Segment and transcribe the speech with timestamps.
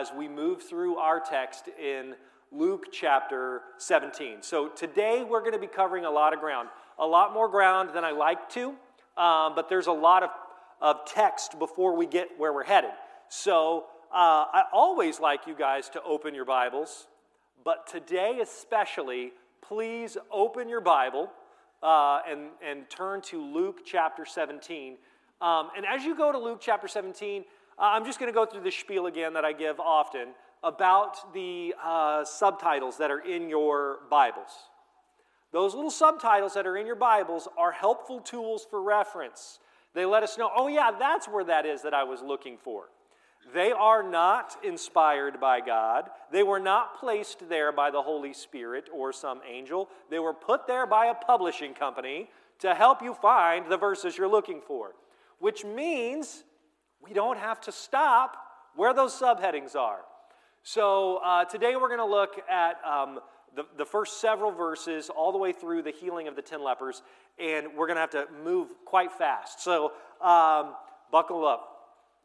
[0.00, 2.14] as we move through our text in
[2.50, 4.38] Luke chapter 17.
[4.40, 7.90] So today we're going to be covering a lot of ground, a lot more ground
[7.92, 8.68] than I like to,
[9.18, 10.30] um, but there's a lot of,
[10.80, 12.92] of text before we get where we're headed.
[13.28, 17.06] So uh, I always like you guys to open your Bibles,
[17.62, 21.30] but today especially, please open your Bible
[21.82, 24.96] uh, and, and turn to Luke chapter 17.
[25.42, 27.44] Um, and as you go to Luke chapter 17, uh,
[27.82, 30.28] I'm just going to go through the spiel again that I give often
[30.62, 34.50] about the uh, subtitles that are in your Bibles.
[35.50, 39.60] Those little subtitles that are in your Bibles are helpful tools for reference.
[39.94, 42.90] They let us know, oh, yeah, that's where that is that I was looking for.
[43.54, 46.10] They are not inspired by God.
[46.30, 49.88] They were not placed there by the Holy Spirit or some angel.
[50.10, 52.28] They were put there by a publishing company
[52.58, 54.92] to help you find the verses you're looking for,
[55.38, 56.44] which means
[57.02, 58.36] we don't have to stop
[58.76, 60.00] where those subheadings are.
[60.62, 63.20] So uh, today we're going to look at um,
[63.56, 67.02] the, the first several verses all the way through the healing of the 10 lepers,
[67.38, 69.62] and we're going to have to move quite fast.
[69.62, 70.74] So um,
[71.10, 71.66] buckle up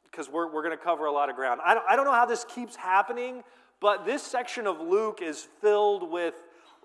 [0.03, 1.61] because we're, we're going to cover a lot of ground.
[1.65, 3.43] I don't, I don't know how this keeps happening,
[3.79, 6.35] but this section of Luke is filled with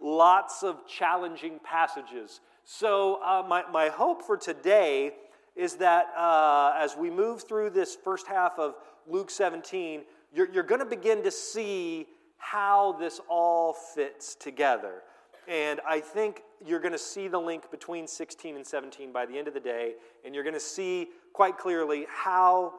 [0.00, 2.40] lots of challenging passages.
[2.64, 5.12] So, uh, my, my hope for today
[5.60, 10.62] is that uh, as we move through this first half of Luke 17, you're, you're
[10.62, 12.06] going to begin to see
[12.38, 15.02] how this all fits together.
[15.46, 19.36] And I think you're going to see the link between 16 and 17 by the
[19.36, 22.72] end of the day, and you're going to see quite clearly how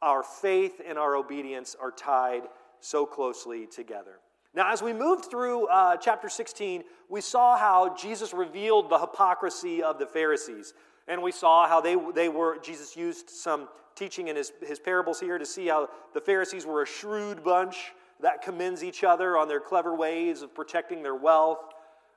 [0.00, 2.44] our faith and our obedience are tied
[2.80, 4.20] so closely together.
[4.54, 9.82] Now, as we moved through uh, chapter 16, we saw how Jesus revealed the hypocrisy
[9.82, 10.72] of the Pharisees.
[11.08, 15.20] And we saw how they, they were, Jesus used some teaching in his, his parables
[15.20, 19.48] here to see how the Pharisees were a shrewd bunch that commends each other on
[19.48, 21.60] their clever ways of protecting their wealth,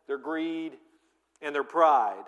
[0.07, 0.73] their greed,
[1.41, 2.23] and their pride.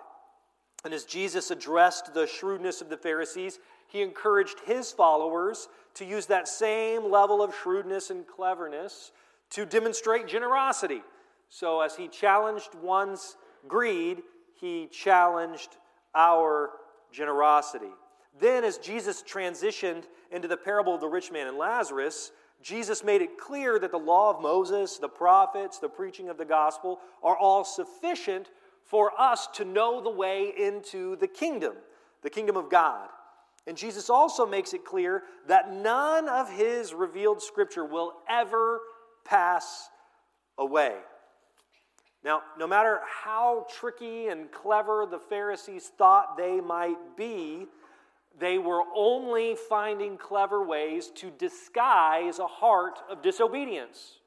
[0.84, 6.26] And as Jesus addressed the shrewdness of the Pharisees, he encouraged his followers to use
[6.26, 9.12] that same level of shrewdness and cleverness
[9.50, 11.02] to demonstrate generosity.
[11.50, 13.36] So, as he challenged one's
[13.68, 14.22] greed,
[14.54, 15.76] he challenged
[16.14, 16.70] our
[17.12, 17.90] generosity.
[18.40, 23.22] Then, as Jesus transitioned into the parable of the rich man and Lazarus, Jesus made
[23.22, 27.36] it clear that the law of Moses, the prophets, the preaching of the gospel are
[27.36, 28.50] all sufficient
[28.84, 31.74] for us to know the way into the kingdom,
[32.22, 33.08] the kingdom of God.
[33.66, 38.80] And Jesus also makes it clear that none of his revealed scripture will ever
[39.24, 39.88] pass
[40.58, 40.96] away.
[42.24, 47.66] Now, no matter how tricky and clever the Pharisees thought they might be,
[48.38, 54.18] they were only finding clever ways to disguise a heart of disobedience.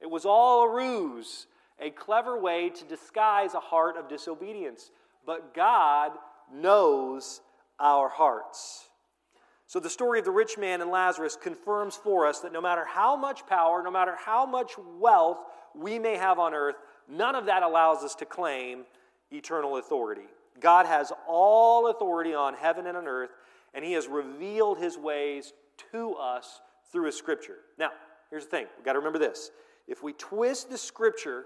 [0.00, 1.46] It was all a ruse,
[1.78, 4.90] a clever way to disguise a heart of disobedience.
[5.26, 6.12] But God
[6.52, 7.40] knows
[7.78, 8.88] our hearts.
[9.66, 12.84] So, the story of the rich man and Lazarus confirms for us that no matter
[12.84, 15.38] how much power, no matter how much wealth
[15.74, 16.74] we may have on earth,
[17.10, 18.84] None of that allows us to claim
[19.32, 20.28] eternal authority.
[20.60, 23.30] God has all authority on heaven and on earth,
[23.74, 25.52] and He has revealed His ways
[25.92, 26.60] to us
[26.92, 27.56] through His Scripture.
[27.78, 27.90] Now,
[28.30, 29.50] here's the thing we've got to remember this.
[29.88, 31.44] If we twist the Scripture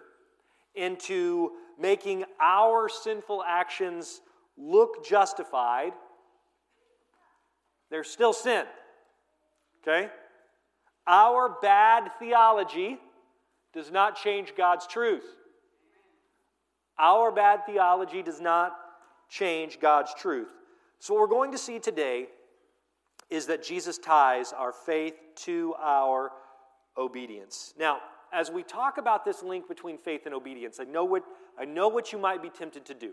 [0.74, 4.20] into making our sinful actions
[4.58, 5.92] look justified,
[7.90, 8.66] they're still sin.
[9.82, 10.10] Okay?
[11.06, 12.98] Our bad theology
[13.72, 15.24] does not change God's truth.
[16.98, 18.76] Our bad theology does not
[19.28, 20.48] change God's truth.
[20.98, 22.28] So, what we're going to see today
[23.30, 26.30] is that Jesus ties our faith to our
[26.96, 27.74] obedience.
[27.78, 27.98] Now,
[28.32, 31.24] as we talk about this link between faith and obedience, I know what,
[31.58, 33.12] I know what you might be tempted to do.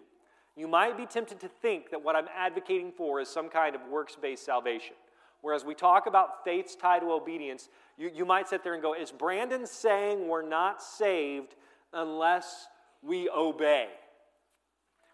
[0.56, 3.82] You might be tempted to think that what I'm advocating for is some kind of
[3.90, 4.96] works based salvation.
[5.42, 8.94] Whereas we talk about faith's tied to obedience, you, you might sit there and go,
[8.94, 11.56] Is Brandon saying we're not saved
[11.94, 12.68] unless
[13.02, 13.88] we obey.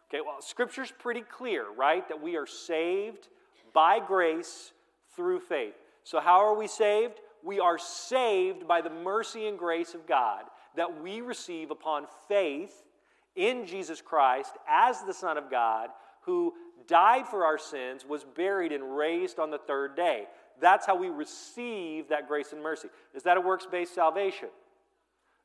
[0.10, 2.08] Okay, well, Scripture's pretty clear, right?
[2.08, 3.28] That we are saved
[3.74, 4.72] by grace
[5.16, 5.76] through faith.
[6.04, 7.20] So, how are we saved?
[7.44, 10.44] We are saved by the mercy and grace of God
[10.76, 12.84] that we receive upon faith
[13.36, 15.90] in Jesus Christ as the Son of God,
[16.22, 16.54] who
[16.88, 20.26] died for our sins, was buried, and raised on the third day.
[20.60, 22.90] That's how we receive that grace and mercy.
[23.14, 24.50] Is that a works based salvation?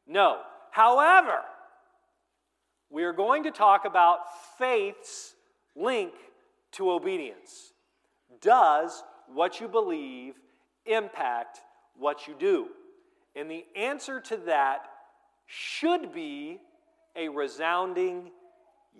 [0.06, 0.40] No.
[0.70, 1.40] However,
[2.92, 4.18] we are going to talk about
[4.58, 5.34] faith's
[5.74, 6.12] link
[6.72, 7.72] to obedience.
[8.40, 9.02] Does
[9.32, 10.34] what you believe
[10.84, 11.58] impact
[11.96, 12.68] what you do?
[13.34, 14.82] And the answer to that
[15.46, 16.60] should be
[17.16, 18.30] a resounding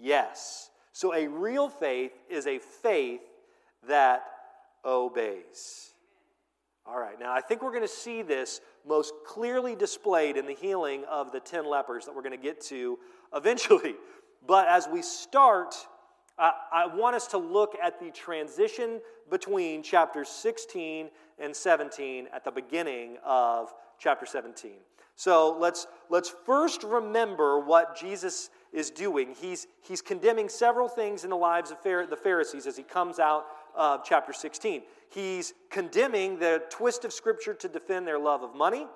[0.01, 0.71] yes.
[0.95, 3.21] So, a real faith is a faith
[3.89, 4.25] that
[4.85, 5.91] obeys.
[6.85, 10.55] All right, now I think we're going to see this most clearly displayed in the
[10.55, 12.99] healing of the 10 lepers that we're going to get to
[13.35, 13.95] eventually.
[14.47, 15.75] But as we start,
[16.39, 19.01] I want us to look at the transition
[19.31, 24.73] between chapters 16 and 17 at the beginning of chapter 17.
[25.15, 29.35] So let's, let's first remember what Jesus is doing.
[29.41, 33.47] He's, he's condemning several things in the lives of the Pharisees as he comes out
[33.77, 34.83] of chapter 16.
[35.11, 38.87] He's condemning the twist of Scripture to defend their love of money,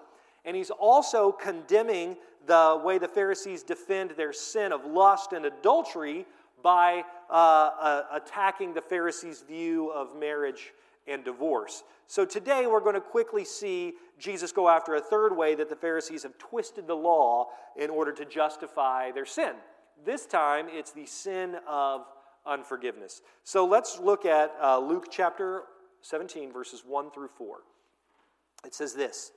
[0.44, 2.16] and he's also condemning
[2.46, 6.26] the way the Pharisees defend their sin of lust and adultery
[6.62, 10.72] by uh, uh, attacking the Pharisees' view of marriage
[11.06, 11.84] and divorce.
[12.06, 15.76] So today we're going to quickly see Jesus go after a third way that the
[15.76, 19.52] Pharisees have twisted the law in order to justify their sin.
[20.04, 22.06] This time it's the sin of
[22.44, 23.22] unforgiveness.
[23.44, 25.62] So let's look at uh, Luke chapter
[26.02, 27.58] 17, verses 1 through 4.
[28.64, 29.32] It says this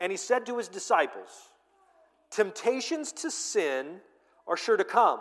[0.00, 1.47] And he said to his disciples,
[2.30, 4.00] Temptations to sin
[4.46, 5.20] are sure to come,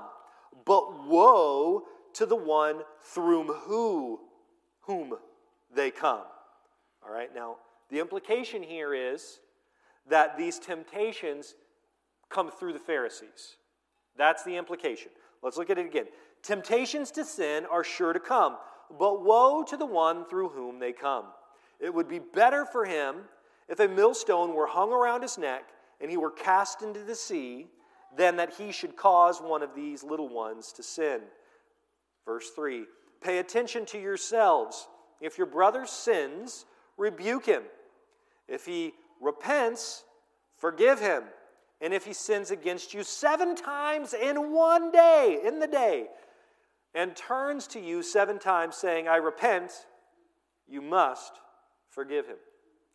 [0.65, 1.83] but woe
[2.13, 4.19] to the one through who,
[4.81, 5.13] whom
[5.73, 6.23] they come.
[7.05, 7.57] All right, now
[7.89, 9.39] the implication here is
[10.09, 11.55] that these temptations
[12.29, 13.57] come through the Pharisees.
[14.17, 15.11] That's the implication.
[15.41, 16.05] Let's look at it again.
[16.41, 18.57] Temptations to sin are sure to come,
[18.97, 21.25] but woe to the one through whom they come.
[21.79, 23.15] It would be better for him
[23.69, 25.63] if a millstone were hung around his neck
[25.99, 27.67] and he were cast into the sea
[28.15, 31.21] than that he should cause one of these little ones to sin.
[32.25, 32.85] Verse 3
[33.21, 34.87] Pay attention to yourselves.
[35.19, 36.65] If your brother sins,
[36.97, 37.63] rebuke him.
[38.47, 40.03] If he repents,
[40.57, 41.23] forgive him.
[41.81, 46.07] And if he sins against you seven times in one day, in the day,
[46.95, 49.71] and turns to you seven times saying, I repent,
[50.67, 51.33] you must
[51.89, 52.37] forgive him.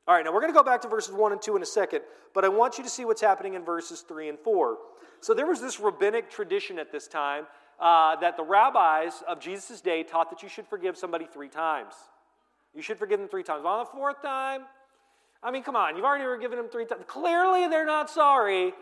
[0.09, 1.67] All right, now we're going to go back to verses 1 and 2 in a
[1.67, 2.03] second,
[2.35, 4.77] but I want you to see what's happening in verses 3 and 4.
[5.21, 7.47] So there was this rabbinic tradition at this time
[7.79, 11.95] uh, that the rabbis of Jesus' day taught that you should forgive somebody three times.
[12.75, 13.65] You should forgive them three times.
[13.65, 14.63] On the fourth time,
[15.41, 17.03] I mean, come on, you've already forgiven them three times.
[17.07, 18.73] Clearly, they're not sorry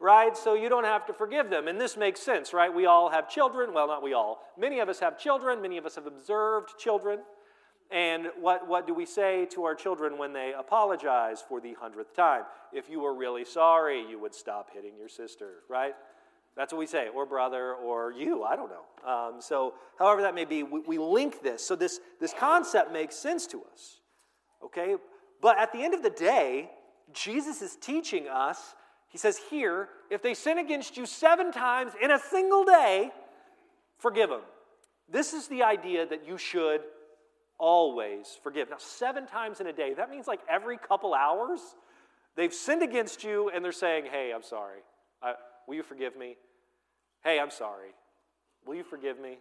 [0.00, 0.36] right?
[0.36, 1.68] So you don't have to forgive them.
[1.68, 2.72] And this makes sense, right?
[2.72, 3.74] We all have children.
[3.74, 4.40] Well, not we all.
[4.56, 5.60] Many of us have children.
[5.60, 7.18] Many of us have observed children.
[7.90, 12.14] And what, what do we say to our children when they apologize for the hundredth
[12.14, 12.42] time?
[12.72, 15.94] If you were really sorry, you would stop hitting your sister, right?
[16.54, 19.10] That's what we say, or brother, or you, I don't know.
[19.10, 21.64] Um, so, however that may be, we, we link this.
[21.64, 24.00] So, this, this concept makes sense to us,
[24.62, 24.96] okay?
[25.40, 26.70] But at the end of the day,
[27.12, 28.74] Jesus is teaching us
[29.08, 33.10] he says here, if they sin against you seven times in a single day,
[33.98, 34.42] forgive them.
[35.08, 36.82] This is the idea that you should
[37.58, 38.70] always forgive.
[38.70, 41.60] Now, seven times in a day, that means like every couple hours,
[42.36, 44.80] they've sinned against you and they're saying, Hey, I'm sorry.
[45.22, 45.34] I,
[45.66, 46.36] will you forgive me?
[47.24, 47.90] Hey, I'm sorry.
[48.66, 49.38] Will you forgive me?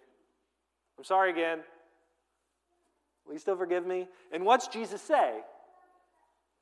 [0.97, 1.59] I'm sorry again.
[3.25, 4.07] Will you still forgive me?
[4.31, 5.41] And what's Jesus say?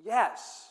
[0.03, 0.69] Yes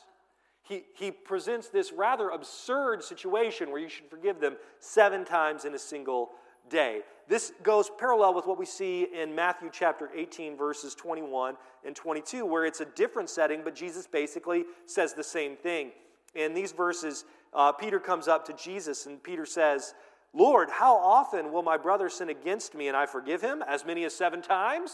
[0.65, 5.75] he, he presents this rather absurd situation where you should forgive them seven times in
[5.75, 6.31] a single
[6.71, 7.01] day.
[7.29, 12.45] This goes parallel with what we see in Matthew chapter 18, verses 21 and 22,
[12.45, 15.93] where it's a different setting, but Jesus basically says the same thing.
[16.35, 19.95] In these verses, uh, Peter comes up to Jesus, and Peter says,
[20.35, 23.63] Lord, how often will my brother sin against me and I forgive him?
[23.67, 24.91] As many as seven times?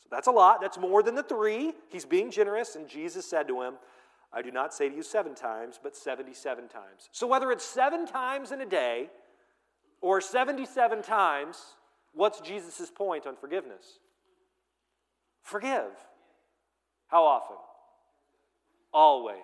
[0.00, 0.60] So that's a lot.
[0.60, 1.72] That's more than the three.
[1.88, 3.74] He's being generous, and Jesus said to him,
[4.32, 7.08] I do not say to you seven times, but 77 times.
[7.12, 9.08] So whether it's seven times in a day
[10.00, 11.58] or 77 times,
[12.12, 13.98] what's Jesus' point on forgiveness?
[15.42, 15.90] Forgive.
[17.08, 17.56] How often?
[18.92, 19.36] Always.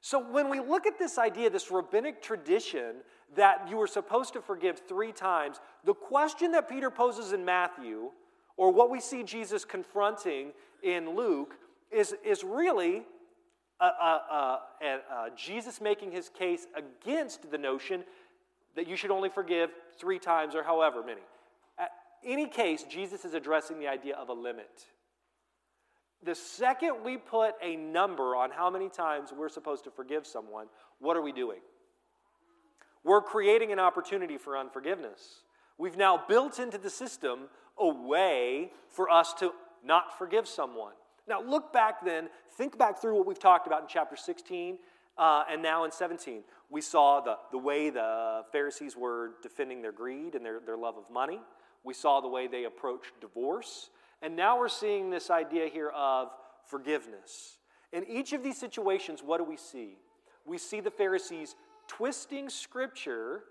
[0.00, 2.96] So when we look at this idea, this rabbinic tradition
[3.36, 8.10] that you were supposed to forgive three times, the question that Peter poses in Matthew,
[8.56, 11.54] or what we see Jesus confronting in Luke,
[11.90, 13.04] is, is really
[15.36, 18.04] Jesus making his case against the notion
[18.78, 21.20] that you should only forgive three times or however many.
[21.80, 21.90] At
[22.24, 24.70] any case, Jesus is addressing the idea of a limit.
[26.22, 30.66] The second we put a number on how many times we're supposed to forgive someone,
[31.00, 31.58] what are we doing?
[33.02, 35.40] We're creating an opportunity for unforgiveness.
[35.76, 39.50] We've now built into the system a way for us to
[39.84, 40.92] not forgive someone.
[41.26, 44.78] Now, look back then, think back through what we've talked about in chapter 16
[45.18, 46.42] uh, and now in 17.
[46.70, 50.96] We saw the, the way the Pharisees were defending their greed and their, their love
[50.96, 51.40] of money.
[51.84, 53.90] We saw the way they approached divorce.
[54.22, 56.28] And now we're seeing this idea here of
[56.66, 57.58] forgiveness.
[57.92, 59.96] In each of these situations, what do we see?
[60.44, 61.54] We see the Pharisees
[61.86, 63.44] twisting Scripture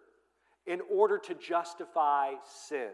[0.66, 2.92] in order to justify sin.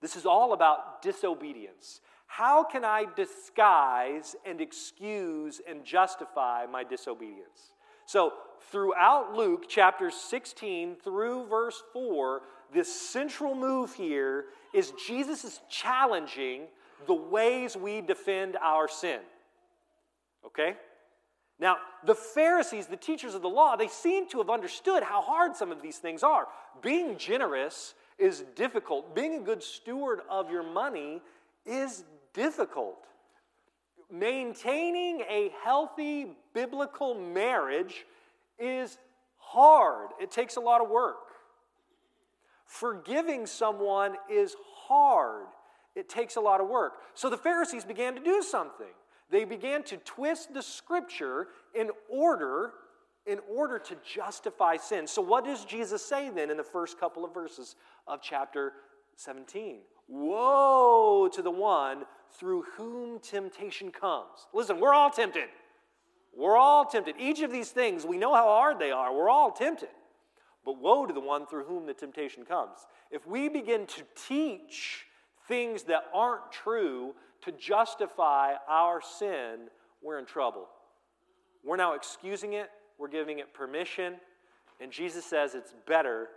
[0.00, 2.00] This is all about disobedience.
[2.36, 7.74] How can I disguise and excuse and justify my disobedience?
[8.06, 8.32] So,
[8.72, 16.62] throughout Luke chapter 16 through verse 4, this central move here is Jesus is challenging
[17.06, 19.20] the ways we defend our sin.
[20.44, 20.74] Okay?
[21.60, 25.54] Now, the Pharisees, the teachers of the law, they seem to have understood how hard
[25.54, 26.48] some of these things are.
[26.82, 31.22] Being generous is difficult, being a good steward of your money
[31.66, 33.06] is difficult.
[34.12, 38.04] Maintaining a healthy biblical marriage
[38.58, 38.98] is
[39.38, 41.16] hard, it takes a lot of work.
[42.66, 44.54] Forgiving someone is
[44.86, 45.46] hard,
[45.94, 46.94] it takes a lot of work.
[47.14, 48.86] So the Pharisees began to do something.
[49.30, 52.72] They began to twist the scripture in order
[53.26, 55.06] in order to justify sin.
[55.06, 57.74] So what does Jesus say then in the first couple of verses
[58.06, 58.72] of chapter
[59.16, 59.78] 17?
[60.08, 62.04] Woe to the one
[62.38, 64.46] through whom temptation comes.
[64.52, 65.48] Listen, we're all tempted.
[66.36, 67.14] We're all tempted.
[67.18, 69.14] Each of these things, we know how hard they are.
[69.14, 69.90] We're all tempted.
[70.64, 72.78] But woe to the one through whom the temptation comes.
[73.10, 75.06] If we begin to teach
[75.46, 79.68] things that aren't true to justify our sin,
[80.02, 80.66] we're in trouble.
[81.62, 84.14] We're now excusing it, we're giving it permission,
[84.80, 86.28] and Jesus says it's better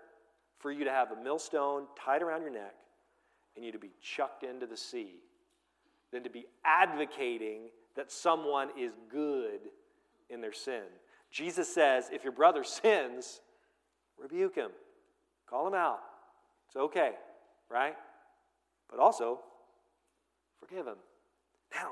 [0.59, 2.75] for you to have a millstone tied around your neck
[3.55, 5.15] and you to be chucked into the sea
[6.11, 9.59] than to be advocating that someone is good
[10.29, 10.83] in their sin.
[11.31, 13.41] Jesus says if your brother sins,
[14.17, 14.71] rebuke him,
[15.49, 15.99] call him out.
[16.67, 17.11] It's okay,
[17.69, 17.95] right?
[18.89, 19.39] But also,
[20.59, 20.97] forgive him.
[21.73, 21.91] Now,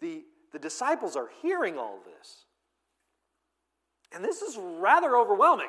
[0.00, 2.44] the, the disciples are hearing all this.
[4.12, 5.68] And this is rather overwhelming.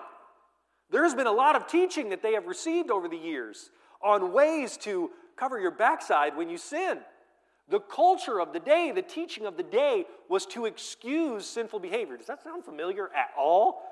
[0.89, 3.69] There has been a lot of teaching that they have received over the years
[4.01, 6.99] on ways to cover your backside when you sin.
[7.69, 12.17] The culture of the day, the teaching of the day was to excuse sinful behavior.
[12.17, 13.83] Does that sound familiar at all?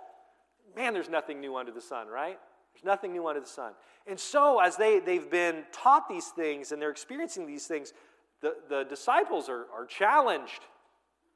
[0.76, 2.40] Man, there's nothing new under the sun, right?
[2.74, 3.74] There's nothing new under the sun.
[4.08, 7.94] And so, as they, they've been taught these things and they're experiencing these things,
[8.42, 10.62] the, the disciples are, are challenged.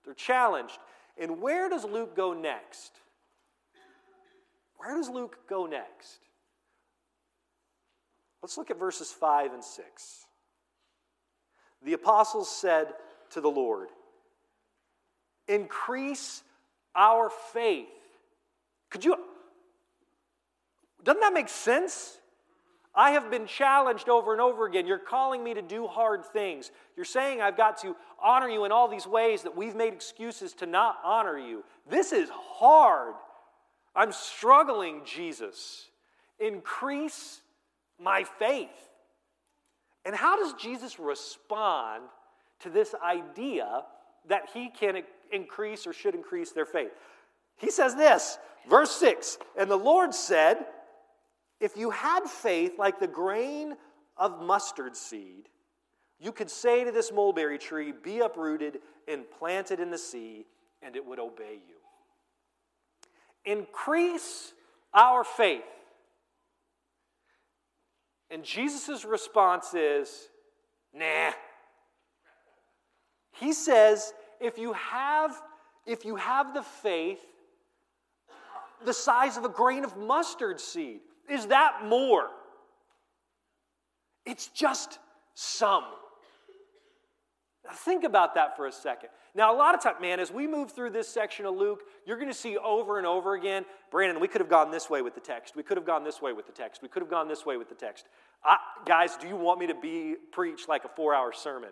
[0.04, 0.80] They're challenged.
[1.20, 2.94] And where does Luke go next?
[4.78, 6.20] Where does Luke go next?
[8.42, 10.26] Let's look at verses 5 and 6.
[11.84, 12.94] The apostles said
[13.32, 13.90] to the Lord,
[15.48, 16.44] Increase
[16.96, 17.88] our faith.
[18.90, 19.16] Could you?
[21.04, 22.18] Doesn't that make sense?
[22.94, 24.86] I have been challenged over and over again.
[24.86, 26.72] You're calling me to do hard things.
[26.98, 30.54] You're saying I've got to honor you in all these ways that we've made excuses
[30.56, 31.64] to not honor you.
[31.90, 33.14] This is hard.
[33.96, 35.90] I'm struggling, Jesus.
[36.38, 37.42] Increase
[37.98, 38.70] my faith.
[40.06, 42.04] And how does Jesus respond
[42.62, 43.84] to this idea
[44.28, 46.92] that he can increase or should increase their faith?
[47.58, 48.38] He says this,
[48.70, 50.66] verse 6 And the Lord said,
[51.60, 53.76] If you had faith like the grain
[54.18, 55.50] of mustard seed,
[56.20, 60.46] you could say to this mulberry tree, Be uprooted and planted in the sea,
[60.82, 61.76] and it would obey you.
[63.46, 64.54] Increase
[64.94, 65.64] our faith.
[68.32, 70.30] And Jesus' response is,
[70.94, 71.32] nah.
[73.34, 75.40] He says, if you have,
[75.86, 77.20] if you have the faith
[78.84, 82.30] the size of a grain of mustard seed, is that more?
[84.26, 85.00] It's just
[85.36, 85.84] some.
[87.74, 89.10] Think about that for a second.
[89.34, 92.18] Now, a lot of time, man, as we move through this section of Luke, you're
[92.18, 95.16] going to see over and over again, Brandon, we could have gone this way with
[95.16, 95.56] the text.
[95.56, 96.82] We could have gone this way with the text.
[96.82, 98.08] We could have gone this way with the text.
[98.44, 101.70] I, guys, do you want me to be preach like a four-hour sermon?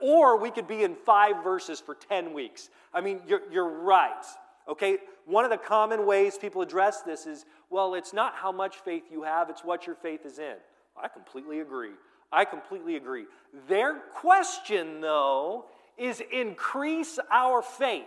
[0.00, 2.70] Or we could be in five verses for 10 weeks.
[2.92, 4.24] I mean, you're, you're right.
[4.68, 8.76] Okay, one of the common ways people address this is, well, it's not how much
[8.76, 10.54] faith you have, it's what your faith is in.
[11.00, 11.92] I completely agree.
[12.32, 13.26] I completely agree.
[13.68, 15.66] Their question, though,
[15.98, 18.04] is increase our faith.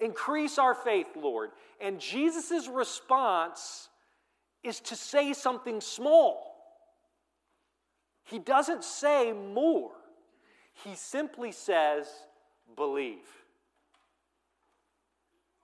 [0.00, 1.50] Increase our faith, Lord.
[1.80, 3.88] And Jesus' response
[4.62, 6.54] is to say something small.
[8.24, 9.92] He doesn't say more.
[10.84, 12.08] He simply says,
[12.76, 13.28] believe.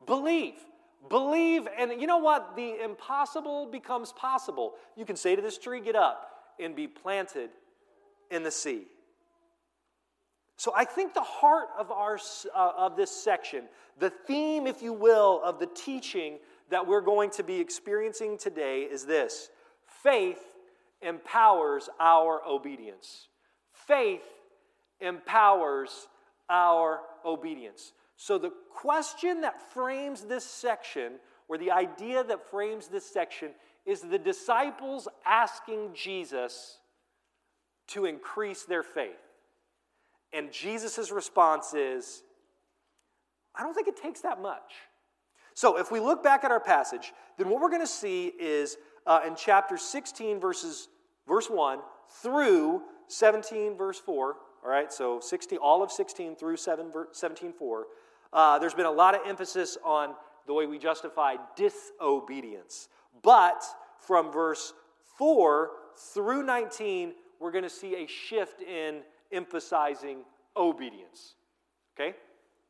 [0.06, 0.54] Believe.
[1.08, 2.54] Believe, and you know what?
[2.54, 4.74] The impossible becomes possible.
[4.96, 6.31] You can say to this tree, Get up
[6.62, 7.50] and be planted
[8.30, 8.86] in the sea.
[10.56, 12.18] So I think the heart of, our,
[12.54, 13.64] uh, of this section,
[13.98, 16.38] the theme, if you will, of the teaching
[16.70, 19.50] that we're going to be experiencing today is this
[20.02, 20.40] faith
[21.00, 23.28] empowers our obedience.
[23.72, 24.22] Faith
[25.00, 26.06] empowers
[26.48, 27.92] our obedience.
[28.16, 31.14] So, the question that frames this section,
[31.48, 33.50] or the idea that frames this section,
[33.84, 36.78] is the disciples asking Jesus
[37.88, 39.10] to increase their faith.
[40.32, 42.22] And Jesus' response is,
[43.54, 44.72] I don't think it takes that much.
[45.54, 48.78] So, if we look back at our passage, then what we're going to see is
[49.06, 50.88] uh, in chapter 16, verses,
[51.28, 51.80] verse 1
[52.22, 57.86] through 17, verse 4, all right, so 16, all of 16 through 7, 17, 4,
[58.32, 60.14] uh, there's been a lot of emphasis on
[60.46, 62.88] the way we justify disobedience.
[63.22, 63.62] But
[63.98, 64.72] from verse
[65.18, 69.02] 4 through 19, we're going to see a shift in
[69.32, 70.24] emphasizing
[70.56, 71.34] obedience.
[71.94, 72.16] Okay?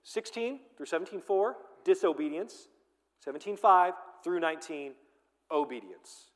[0.03, 2.69] 16 through 17:4, disobedience.
[3.25, 3.95] 17:5
[4.25, 4.95] through 19,
[5.51, 6.31] obedience.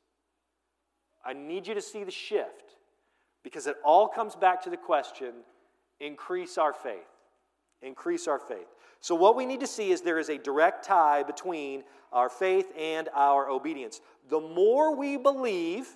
[1.25, 2.77] I need you to see the shift
[3.43, 5.43] because it all comes back to the question
[5.99, 7.09] increase our faith.
[7.81, 8.67] Increase our faith.
[8.99, 12.71] So, what we need to see is there is a direct tie between our faith
[12.77, 14.01] and our obedience.
[14.29, 15.87] The more we believe,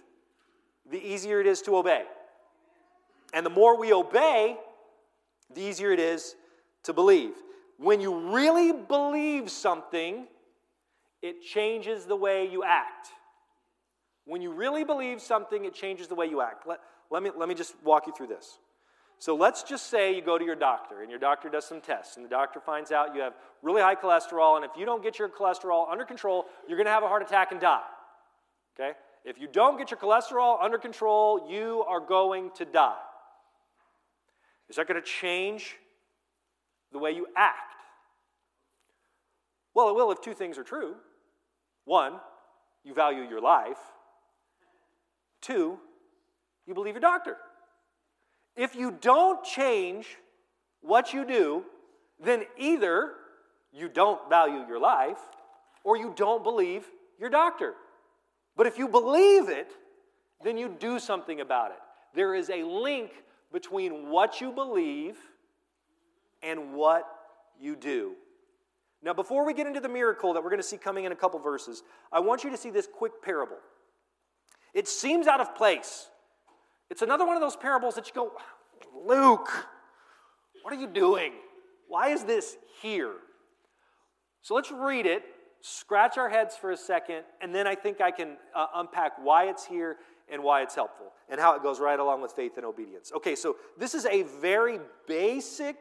[0.90, 2.04] the easier it is to obey.
[3.34, 4.58] And the more we obey,
[5.54, 6.36] the easier it is
[6.84, 7.34] to believe.
[7.78, 10.28] When you really believe something,
[11.22, 13.10] it changes the way you act.
[14.26, 16.68] When you really believe something, it changes the way you act.
[16.68, 16.80] Let,
[17.10, 18.60] let, me, let me just walk you through this.
[19.22, 22.16] So let's just say you go to your doctor and your doctor does some tests,
[22.16, 25.20] and the doctor finds out you have really high cholesterol, and if you don't get
[25.20, 27.84] your cholesterol under control, you're going to have a heart attack and die.
[28.74, 28.98] Okay?
[29.24, 32.98] If you don't get your cholesterol under control, you are going to die.
[34.70, 35.76] Is that going to change
[36.92, 37.76] the way you act?
[39.76, 40.96] Well, it will if two things are true.
[41.86, 42.14] One,
[42.84, 43.78] you value your life.
[45.42, 45.78] Two,
[46.66, 47.38] you believe your doctor.
[48.56, 50.18] If you don't change
[50.82, 51.64] what you do,
[52.24, 53.14] then either
[53.72, 55.20] you don't value your life
[55.84, 56.86] or you don't believe
[57.20, 57.74] your doctor.
[58.56, 59.72] But if you believe it,
[60.44, 61.78] then you do something about it.
[62.14, 63.12] There is a link
[63.52, 65.18] between what you believe
[66.44, 67.08] and what
[67.60, 68.14] you do.
[69.04, 71.16] Now, before we get into the miracle that we're going to see coming in a
[71.16, 73.58] couple verses, I want you to see this quick parable.
[74.74, 76.08] It seems out of place.
[76.92, 78.34] It's another one of those parables that you go,
[79.08, 79.50] Luke,
[80.62, 81.32] what are you doing?
[81.88, 83.14] Why is this here?
[84.42, 85.24] So let's read it,
[85.62, 89.46] scratch our heads for a second, and then I think I can uh, unpack why
[89.46, 90.00] it's here
[90.30, 93.14] and why it's helpful and how it goes right along with faith and obedience.
[93.16, 94.78] Okay, so this is a very
[95.08, 95.78] basic,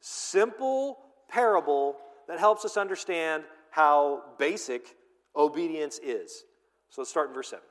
[0.00, 0.98] simple
[1.30, 1.96] parable
[2.28, 4.96] that helps us understand how basic
[5.34, 6.44] obedience is.
[6.90, 7.64] So let's start in verse 7.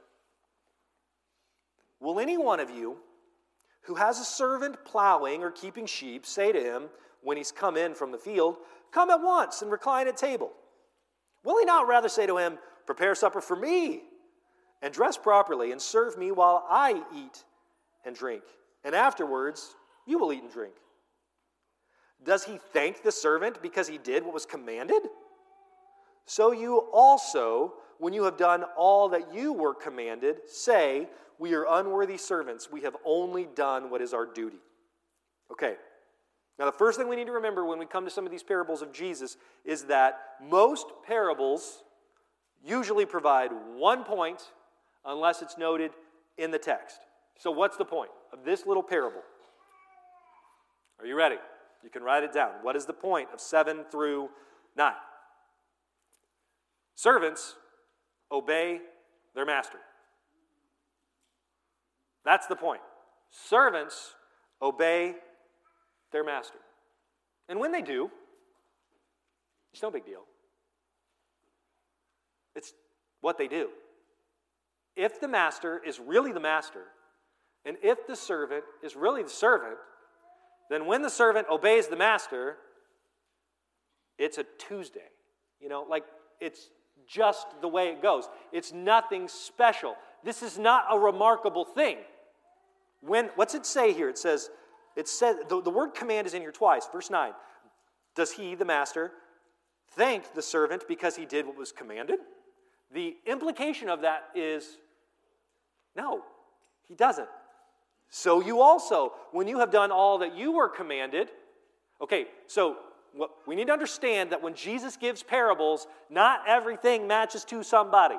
[1.99, 2.97] Will any one of you
[3.84, 6.84] who has a servant plowing or keeping sheep say to him
[7.21, 8.58] when he's come in from the field,
[8.91, 10.51] Come at once and recline at table?
[11.43, 14.03] Will he not rather say to him, Prepare supper for me,
[14.81, 17.43] and dress properly, and serve me while I eat
[18.05, 18.43] and drink?
[18.84, 20.75] And afterwards, you will eat and drink.
[22.23, 25.03] Does he thank the servant because he did what was commanded?
[26.25, 31.08] So you also, when you have done all that you were commanded, say,
[31.39, 32.69] We are unworthy servants.
[32.71, 34.59] We have only done what is our duty.
[35.51, 35.75] Okay.
[36.57, 38.43] Now, the first thing we need to remember when we come to some of these
[38.43, 41.83] parables of Jesus is that most parables
[42.63, 44.51] usually provide one point
[45.03, 45.91] unless it's noted
[46.37, 46.99] in the text.
[47.37, 49.21] So, what's the point of this little parable?
[50.99, 51.37] Are you ready?
[51.83, 52.51] You can write it down.
[52.61, 54.29] What is the point of 7 through
[54.77, 54.93] 9?
[56.95, 57.55] Servants
[58.31, 58.79] obey
[59.35, 59.77] their master.
[62.25, 62.81] That's the point.
[63.29, 64.15] Servants
[64.61, 65.15] obey
[66.11, 66.57] their master.
[67.47, 68.09] And when they do,
[69.73, 70.23] it's no big deal.
[72.55, 72.73] It's
[73.21, 73.69] what they do.
[74.95, 76.83] If the master is really the master,
[77.65, 79.77] and if the servant is really the servant,
[80.69, 82.57] then when the servant obeys the master,
[84.17, 85.09] it's a Tuesday.
[85.59, 86.03] You know, like
[86.39, 86.69] it's
[87.07, 88.29] just the way it goes.
[88.51, 89.95] It's nothing special.
[90.23, 91.97] This is not a remarkable thing.
[93.05, 94.09] When what's it say here?
[94.09, 94.49] It says,
[94.95, 96.87] it says the, the word command is in here twice.
[96.91, 97.31] Verse 9.
[98.15, 99.11] Does he, the master,
[99.91, 102.19] thank the servant because he did what was commanded?
[102.93, 104.77] The implication of that is
[105.95, 106.23] no,
[106.87, 107.27] he doesn't.
[108.09, 111.29] So you also, when you have done all that you were commanded,
[112.01, 112.77] okay, so
[113.47, 118.15] we need to understand that when Jesus gives parables, not everything matches to somebody.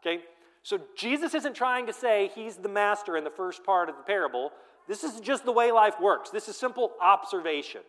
[0.00, 0.22] Okay?
[0.66, 4.02] So Jesus isn't trying to say he's the master in the first part of the
[4.02, 4.50] parable.
[4.88, 6.30] This is just the way life works.
[6.30, 7.82] This is simple observation.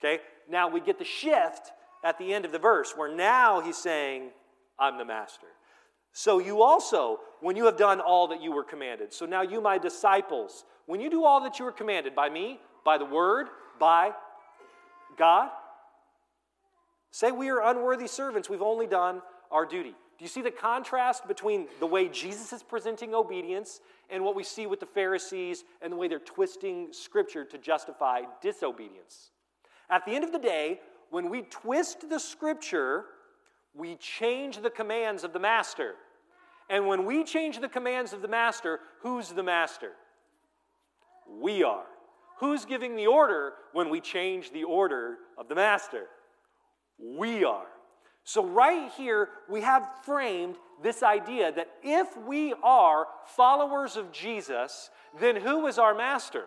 [0.00, 0.22] Okay?
[0.48, 1.70] Now we get the shift
[2.02, 4.30] at the end of the verse where now he's saying,
[4.78, 5.48] I'm the master.
[6.14, 9.60] So you also, when you have done all that you were commanded, so now you,
[9.60, 13.48] my disciples, when you do all that you were commanded by me, by the word,
[13.78, 14.12] by
[15.18, 15.50] God,
[17.10, 19.94] say we are unworthy servants, we've only done our duty.
[20.18, 24.44] Do you see the contrast between the way Jesus is presenting obedience and what we
[24.44, 29.30] see with the Pharisees and the way they're twisting Scripture to justify disobedience?
[29.90, 33.06] At the end of the day, when we twist the Scripture,
[33.74, 35.94] we change the commands of the Master.
[36.70, 39.92] And when we change the commands of the Master, who's the Master?
[41.28, 41.84] We are.
[42.38, 46.06] Who's giving the order when we change the order of the Master?
[46.98, 47.66] We are.
[48.24, 54.88] So, right here, we have framed this idea that if we are followers of Jesus,
[55.20, 56.44] then who is our master?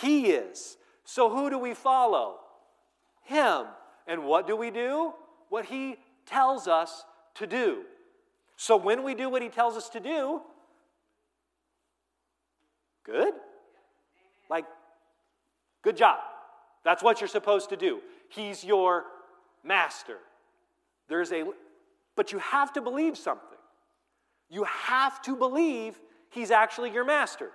[0.00, 0.76] He is.
[1.04, 2.36] So, who do we follow?
[3.24, 3.66] Him.
[4.06, 5.12] And what do we do?
[5.48, 7.82] What He tells us to do.
[8.56, 10.40] So, when we do what He tells us to do,
[13.04, 13.34] good.
[14.48, 14.66] Like,
[15.82, 16.20] good job.
[16.84, 18.00] That's what you're supposed to do.
[18.28, 19.04] He's your
[19.64, 20.18] master.
[21.14, 21.44] There's a,
[22.16, 23.56] but you have to believe something.
[24.50, 25.96] You have to believe
[26.30, 27.50] he's actually your master.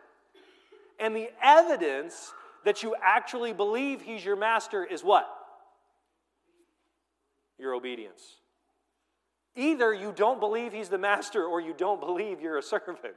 [0.97, 2.31] And the evidence
[2.63, 5.27] that you actually believe he's your master is what?
[7.57, 8.37] Your obedience.
[9.57, 13.13] Either you don't believe he's the master or you don't believe you're a servant.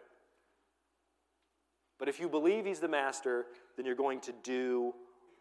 [2.00, 4.92] But if you believe he's the master, then you're going to do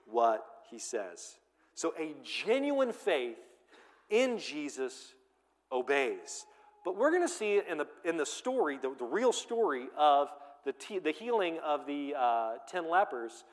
[0.05, 1.39] what he says.
[1.73, 3.39] So a genuine faith
[4.11, 5.13] in Jesus
[5.71, 6.45] obeys.
[6.85, 10.29] But we're going to see in the, in the story, the, the real story of
[10.65, 13.43] the, t- the healing of the uh, 10 lepers,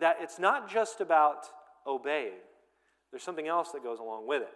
[0.00, 1.46] that it's not just about
[1.86, 2.40] obeying,
[3.10, 4.54] there's something else that goes along with it,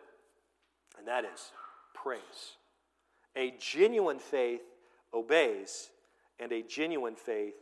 [0.99, 1.53] and that is
[1.95, 2.57] praise.
[3.37, 4.61] A genuine faith
[5.15, 5.91] obeys,
[6.39, 7.55] and a genuine faith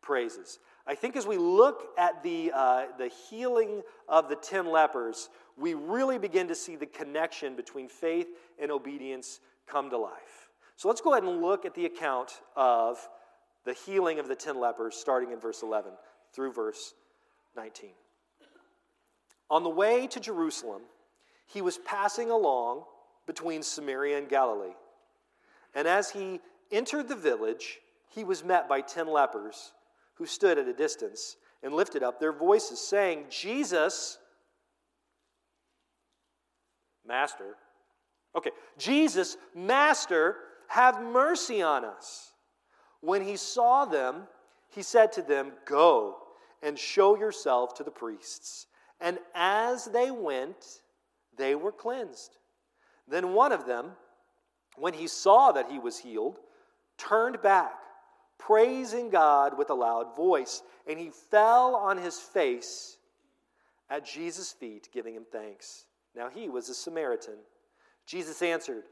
[0.00, 0.58] praises.
[0.86, 5.74] I think as we look at the, uh, the healing of the 10 lepers, we
[5.74, 8.28] really begin to see the connection between faith
[8.60, 10.50] and obedience come to life.
[10.76, 12.98] So let's go ahead and look at the account of
[13.64, 15.92] the healing of the 10 lepers, starting in verse 11
[16.32, 16.94] through verse
[17.56, 17.90] 19.
[19.50, 20.82] On the way to Jerusalem,
[21.46, 22.84] he was passing along
[23.26, 24.74] between Samaria and Galilee.
[25.74, 26.40] And as he
[26.70, 29.72] entered the village, he was met by 10 lepers
[30.14, 34.18] who stood at a distance and lifted up their voices, saying, Jesus,
[37.08, 37.56] Master,
[38.36, 40.36] okay, Jesus, Master,
[40.68, 42.32] have mercy on us.
[43.00, 44.24] When he saw them,
[44.68, 46.18] he said to them, Go
[46.62, 48.66] and show yourself to the priests.
[49.00, 50.82] And as they went,
[51.36, 52.36] they were cleansed.
[53.06, 53.92] Then one of them,
[54.76, 56.38] when he saw that he was healed,
[56.98, 57.72] turned back
[58.38, 60.62] praising God with a loud voice.
[60.86, 62.96] And he fell on his face
[63.90, 65.84] at Jesus' feet, giving him thanks.
[66.14, 67.36] Now he was a Samaritan.
[68.06, 68.84] Jesus answered,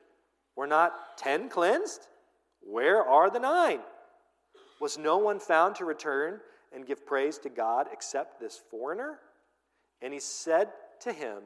[0.55, 2.07] Were not ten cleansed?
[2.61, 3.81] Where are the nine?
[4.81, 6.41] Was no one found to return
[6.75, 9.19] and give praise to God except this foreigner?
[10.03, 10.69] And he said
[11.01, 11.39] to him,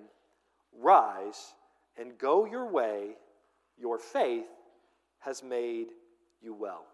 [0.79, 1.55] Rise
[1.99, 3.11] and go your way.
[3.79, 4.47] Your faith
[5.21, 5.89] has made
[6.43, 6.85] you well.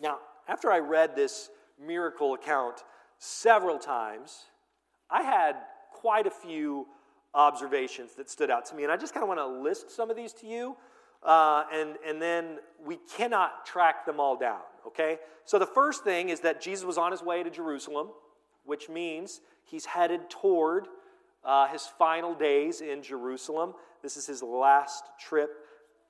[0.00, 1.50] Now, after I read this
[1.84, 2.84] miracle account
[3.18, 4.44] several times,
[5.10, 5.56] I had
[5.92, 6.86] quite a few
[7.34, 8.82] observations that stood out to me.
[8.82, 10.76] And I just kind of want to list some of these to you.
[11.22, 15.18] Uh, and, and then we cannot track them all down, okay?
[15.44, 18.08] So the first thing is that Jesus was on his way to Jerusalem,
[18.64, 20.86] which means he's headed toward
[21.44, 23.74] uh, his final days in Jerusalem.
[24.02, 25.50] This is his last trip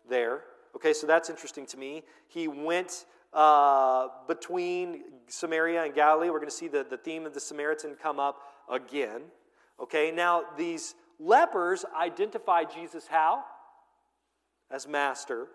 [0.09, 0.43] there.
[0.77, 2.03] Okay, so that's interesting to me.
[2.27, 6.29] He went uh, between Samaria and Galilee.
[6.29, 9.23] We're going to see the, the theme of the Samaritan come up again.
[9.81, 13.45] Okay, now these lepers identify Jesus how?
[14.71, 15.49] As master.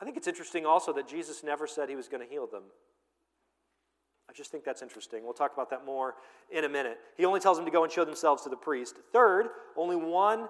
[0.00, 2.64] I think it's interesting also that Jesus never said he was going to heal them.
[4.28, 5.22] I just think that's interesting.
[5.22, 6.14] We'll talk about that more
[6.50, 6.98] in a minute.
[7.16, 8.96] He only tells them to go and show themselves to the priest.
[9.12, 10.48] Third, only one, well,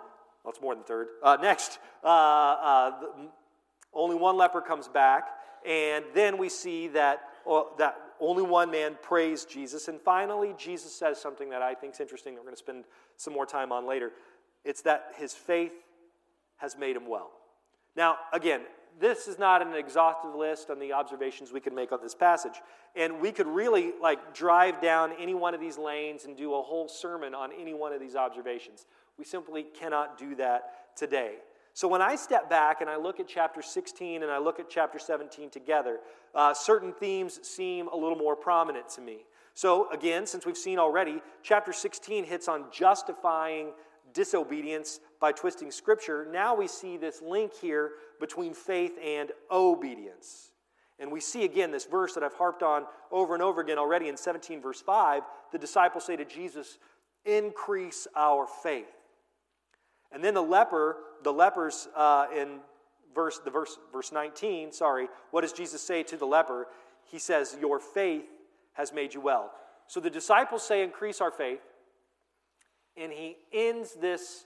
[0.48, 1.08] it's more than third.
[1.22, 2.92] Uh, next, uh, uh,
[3.92, 5.28] only one leper comes back,
[5.66, 9.88] and then we see that, uh, that only one man prays Jesus.
[9.88, 12.84] And finally, Jesus says something that I think is interesting that we're going to spend
[13.16, 14.12] some more time on later.
[14.64, 15.72] It's that his faith
[16.56, 17.30] has made him well.
[17.96, 18.62] Now, again,
[19.00, 22.60] this is not an exhaustive list on the observations we can make on this passage.
[22.94, 26.62] And we could really like drive down any one of these lanes and do a
[26.62, 28.86] whole sermon on any one of these observations.
[29.18, 31.36] We simply cannot do that today.
[31.72, 34.70] So when I step back and I look at chapter 16 and I look at
[34.70, 35.98] chapter 17 together,
[36.34, 39.24] uh, certain themes seem a little more prominent to me.
[39.54, 43.72] So again, since we've seen already, chapter 16 hits on justifying
[44.12, 46.26] disobedience by twisting scripture.
[46.30, 50.50] Now we see this link here between faith and obedience.
[50.98, 54.08] And we see again this verse that I've harped on over and over again already
[54.08, 55.22] in 17, verse 5.
[55.52, 56.78] The disciples say to Jesus,
[57.24, 58.92] Increase our faith.
[60.12, 62.60] And then the leper, the lepers uh, in
[63.14, 66.66] verse, the verse, verse 19, sorry, what does Jesus say to the leper?
[67.10, 68.24] He says, Your faith
[68.74, 69.52] has made you well.
[69.86, 71.60] So the disciples say, Increase our faith.
[72.96, 74.44] And he ends this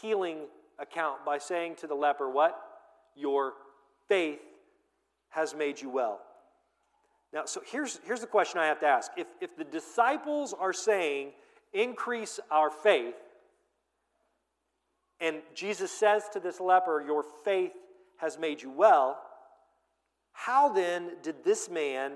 [0.00, 0.46] healing
[0.78, 2.58] account by saying to the leper, What?
[3.16, 3.54] Your
[4.08, 4.40] faith
[5.30, 6.20] has made you well.
[7.32, 9.10] Now, so here's, here's the question I have to ask.
[9.16, 11.32] If, if the disciples are saying,
[11.72, 13.14] Increase our faith,
[15.20, 17.72] and Jesus says to this leper, Your faith
[18.22, 19.18] has made you well,
[20.32, 22.12] how then did this man,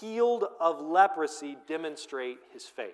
[0.00, 2.92] healed of leprosy, demonstrate his faith?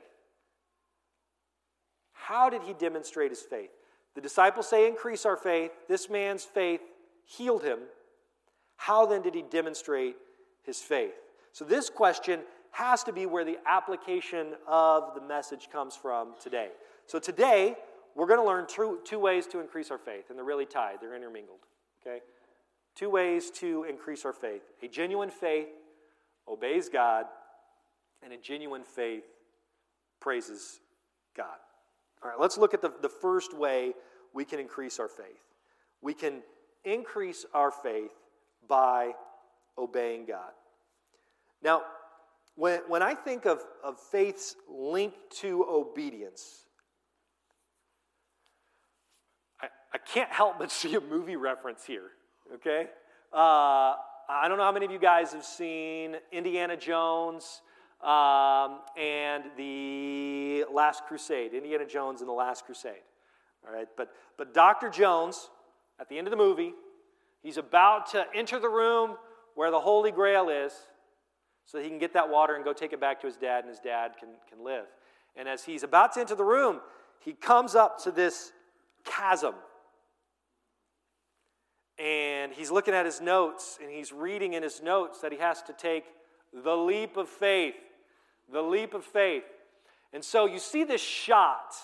[2.12, 3.70] How did he demonstrate his faith?
[4.14, 5.73] The disciples say, Increase our faith.
[5.88, 6.83] This man's faith
[7.25, 7.79] healed him.
[8.77, 10.16] How then did he demonstrate
[10.62, 11.14] his faith?
[11.53, 12.40] So, this question
[12.73, 16.68] has to be where the application of the message comes from today.
[17.07, 17.77] So, today,
[18.14, 20.99] we're going to learn two, two ways to increase our faith, and they're really tied,
[21.01, 21.61] they're intermingled.
[22.07, 22.20] Okay?
[23.00, 25.68] Two ways to increase our faith a genuine faith
[26.46, 27.24] obeys God,
[28.22, 29.24] and a genuine faith
[30.20, 30.80] praises
[31.34, 31.46] God.
[32.22, 33.94] All right, let's look at the, the first way
[34.34, 35.40] we can increase our faith.
[36.02, 36.42] We can
[36.84, 38.10] increase our faith
[38.68, 39.12] by
[39.78, 40.50] obeying God.
[41.62, 41.84] Now,
[42.54, 46.66] when, when I think of, of faith's link to obedience,
[49.58, 52.10] I, I can't help but see a movie reference here,
[52.54, 52.86] okay?
[53.32, 53.94] Uh,
[54.28, 57.62] I don't know how many of you guys have seen Indiana Jones
[58.02, 63.02] um, and the Last Crusade, Indiana Jones and the Last Crusade.
[63.66, 64.88] All right, but, but Dr.
[64.88, 65.50] Jones,
[66.00, 66.72] at the end of the movie,
[67.42, 69.16] he's about to enter the room
[69.54, 70.72] where the Holy Grail is
[71.66, 73.68] so he can get that water and go take it back to his dad, and
[73.68, 74.86] his dad can, can live.
[75.36, 76.80] And as he's about to enter the room,
[77.20, 78.52] he comes up to this
[79.04, 79.54] chasm.
[82.00, 85.62] And he's looking at his notes, and he's reading in his notes that he has
[85.64, 86.04] to take
[86.52, 87.74] the leap of faith
[88.52, 89.44] the leap of faith.
[90.12, 91.74] And so you see this shot,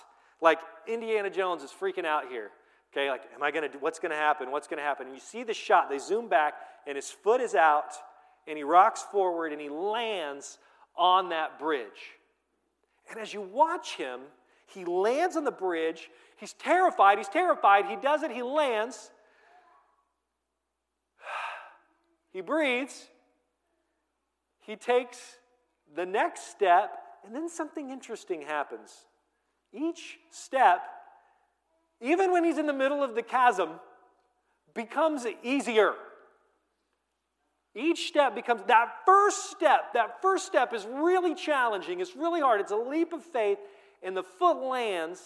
[0.41, 2.51] like Indiana Jones is freaking out here.
[2.93, 4.51] Okay, like, am I gonna do, what's gonna happen?
[4.51, 5.07] What's gonna happen?
[5.07, 6.55] And you see the shot, they zoom back,
[6.87, 7.93] and his foot is out,
[8.47, 10.59] and he rocks forward, and he lands
[10.97, 12.15] on that bridge.
[13.11, 14.21] And as you watch him,
[14.67, 16.11] he lands on the bridge.
[16.39, 17.19] He's terrified.
[17.19, 17.87] He's terrified.
[17.87, 18.31] He does it.
[18.31, 19.11] He lands.
[22.37, 23.07] He breathes.
[24.59, 25.39] He takes
[25.95, 26.91] the next step,
[27.25, 29.07] and then something interesting happens.
[29.73, 30.83] Each step,
[31.99, 33.81] even when he's in the middle of the chasm,
[34.75, 35.95] becomes easier.
[37.75, 42.61] Each step becomes that first step, that first step is really challenging, it's really hard.
[42.61, 43.57] It's a leap of faith,
[44.03, 45.23] and the foot lands,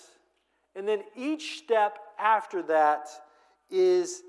[0.77, 3.09] and then each step after that
[3.68, 4.23] is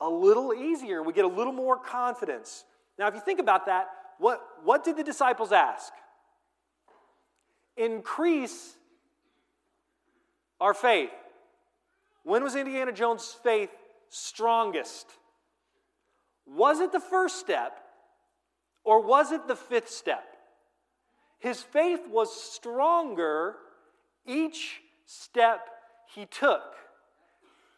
[0.00, 1.02] a little easier.
[1.02, 2.64] We get a little more confidence.
[2.98, 5.92] Now, if you think about that, what, what did the disciples ask?
[7.76, 8.76] Increase
[10.60, 11.10] our faith.
[12.22, 13.70] When was Indiana Jones' faith
[14.08, 15.06] strongest?
[16.46, 17.78] Was it the first step
[18.84, 20.24] or was it the fifth step?
[21.38, 23.56] His faith was stronger
[24.26, 25.68] each step
[26.14, 26.62] he took.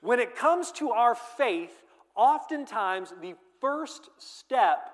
[0.00, 1.82] When it comes to our faith,
[2.16, 4.90] oftentimes the first step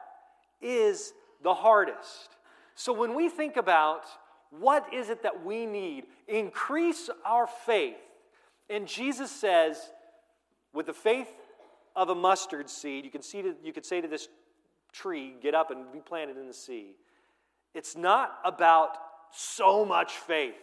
[0.60, 2.36] is the hardest.
[2.74, 4.04] So when we think about
[4.50, 7.96] what is it that we need, increase our faith.
[8.68, 9.78] And Jesus says,
[10.74, 11.30] with the faith
[11.96, 14.28] of a mustard seed, you can, see to, you could say to this
[14.92, 16.96] tree, get up and be planted in the sea.
[17.74, 18.98] it's not about
[19.34, 20.54] so much faith,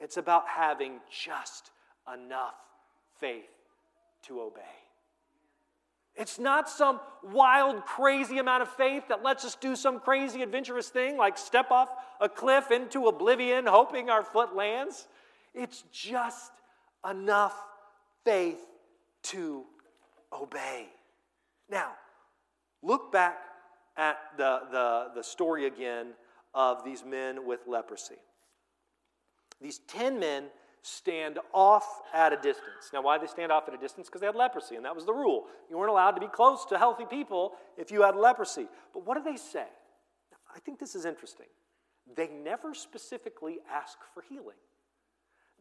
[0.00, 1.70] it's about having just
[2.12, 2.56] enough
[3.20, 3.44] faith
[4.22, 4.85] to obey.
[6.16, 10.88] It's not some wild, crazy amount of faith that lets us do some crazy, adventurous
[10.88, 15.08] thing like step off a cliff into oblivion, hoping our foot lands.
[15.54, 16.52] It's just
[17.08, 17.54] enough
[18.24, 18.60] faith
[19.24, 19.64] to
[20.32, 20.86] obey.
[21.68, 21.92] Now,
[22.82, 23.38] look back
[23.96, 26.08] at the, the, the story again
[26.54, 28.16] of these men with leprosy.
[29.60, 30.44] These 10 men
[30.86, 32.90] stand off at a distance.
[32.92, 34.06] Now, why they stand off at a distance?
[34.06, 35.46] Because they had leprosy, and that was the rule.
[35.68, 38.68] You weren't allowed to be close to healthy people if you had leprosy.
[38.94, 39.66] But what do they say?
[40.54, 41.46] I think this is interesting.
[42.14, 44.56] They never specifically ask for healing.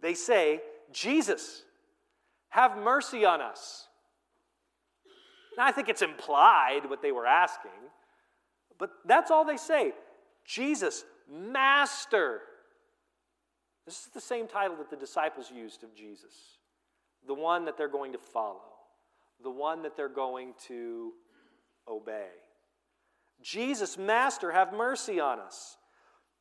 [0.02, 0.62] They say,
[0.92, 1.64] Jesus,
[2.50, 3.88] have mercy on us.
[5.58, 7.72] Now, I think it's implied what they were asking,
[8.78, 9.94] but that's all they say.
[10.46, 12.42] Jesus, Master,
[13.86, 16.58] this is the same title that the disciples used of Jesus
[17.28, 18.62] the one that they're going to follow,
[19.44, 21.12] the one that they're going to
[21.88, 22.30] obey.
[23.42, 25.78] Jesus, Master, have mercy on us.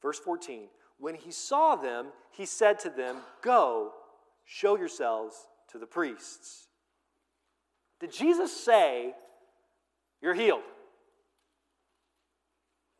[0.00, 3.92] Verse 14 When he saw them, he said to them, Go,
[4.44, 5.34] show yourselves
[5.72, 6.68] to the priests.
[8.00, 9.14] Did Jesus say,
[10.20, 10.62] You're healed?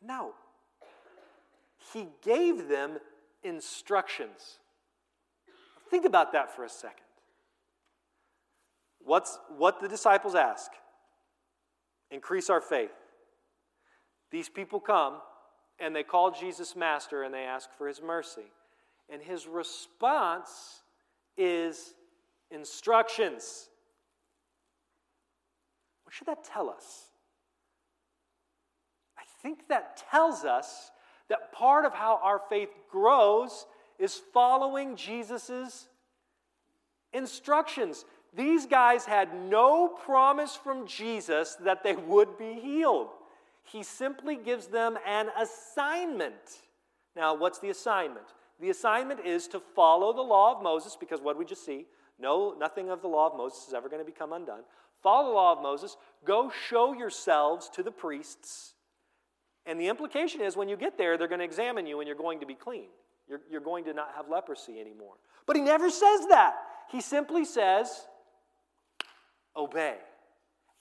[0.01, 0.33] No.
[1.93, 2.97] He gave them
[3.45, 4.59] instructions.
[5.89, 7.05] Think about that for a second.
[8.99, 10.71] What's what the disciples ask?
[12.09, 12.91] Increase our faith.
[14.31, 15.19] These people come
[15.79, 18.51] and they call Jesus master and they ask for his mercy.
[19.09, 20.81] And his response
[21.37, 21.93] is
[22.49, 23.69] instructions.
[26.03, 27.09] What should that tell us?
[29.17, 30.91] I think that tells us
[31.29, 33.65] that part of how our faith grows
[33.97, 35.87] is following Jesus'
[37.13, 38.05] instructions.
[38.35, 43.09] These guys had no promise from Jesus that they would be healed.
[43.63, 46.35] He simply gives them an assignment.
[47.15, 48.25] Now, what's the assignment?
[48.59, 51.87] The assignment is to follow the law of Moses, because what we just see,
[52.19, 54.61] no, nothing of the law of Moses is ever going to become undone.
[55.01, 55.97] Follow the law of Moses.
[56.23, 58.74] Go show yourselves to the priests
[59.65, 62.15] and the implication is when you get there, they're going to examine you and you're
[62.15, 62.87] going to be clean.
[63.27, 65.15] You're, you're going to not have leprosy anymore.
[65.45, 66.55] But he never says that.
[66.91, 68.05] He simply says,
[69.55, 69.95] obey.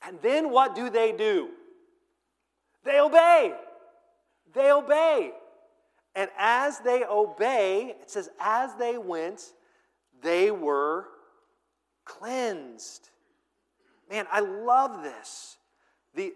[0.07, 1.49] And then what do they do?
[2.85, 3.55] They obey.
[4.53, 5.33] They obey.
[6.15, 9.43] And as they obey, it says, as they went,
[10.23, 11.07] they were
[12.05, 13.09] cleansed.
[14.11, 15.57] Man, I love this.
[16.15, 16.33] The,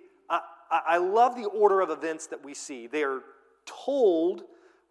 [0.70, 2.87] I love the order of events that we see.
[2.87, 3.22] They are
[3.64, 4.42] told,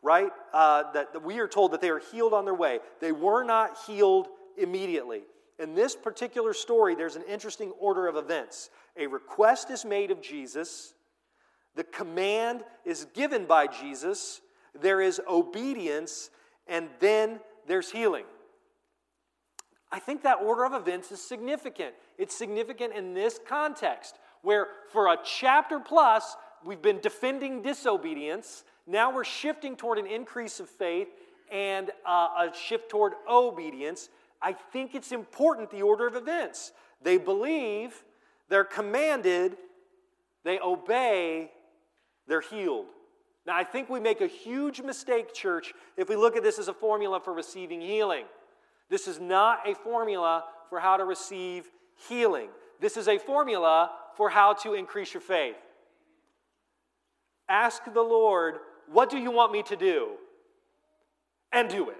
[0.02, 2.80] right, uh, that, that we are told that they are healed on their way.
[3.00, 5.22] They were not healed immediately.
[5.60, 8.70] In this particular story, there's an interesting order of events.
[8.96, 10.94] A request is made of Jesus,
[11.76, 14.42] the command is given by Jesus,
[14.80, 16.32] there is obedience,
[16.68, 18.26] and then there's healing.
[19.92, 21.94] I think that order of events is significant.
[22.18, 28.63] It's significant in this context where for a chapter plus, we've been defending disobedience.
[28.86, 31.10] Now we're shifting toward an increase of faith
[31.52, 34.10] and uh, a shift toward obedience.
[34.41, 36.71] I think it's important the order of events.
[37.02, 38.04] They believe,
[38.50, 39.58] they're commanded,
[40.43, 41.52] they obey,
[42.28, 42.88] they're healed.
[43.45, 46.67] Now, I think we make a huge mistake, church, if we look at this as
[46.67, 48.26] a formula for receiving healing.
[48.89, 51.69] This is not a formula for how to receive
[52.10, 52.50] healing.
[52.80, 55.56] This is a formula for how to increase your faith.
[57.50, 58.56] Ask the Lord,
[58.92, 60.12] What do you want me to do?
[61.52, 61.98] And do it.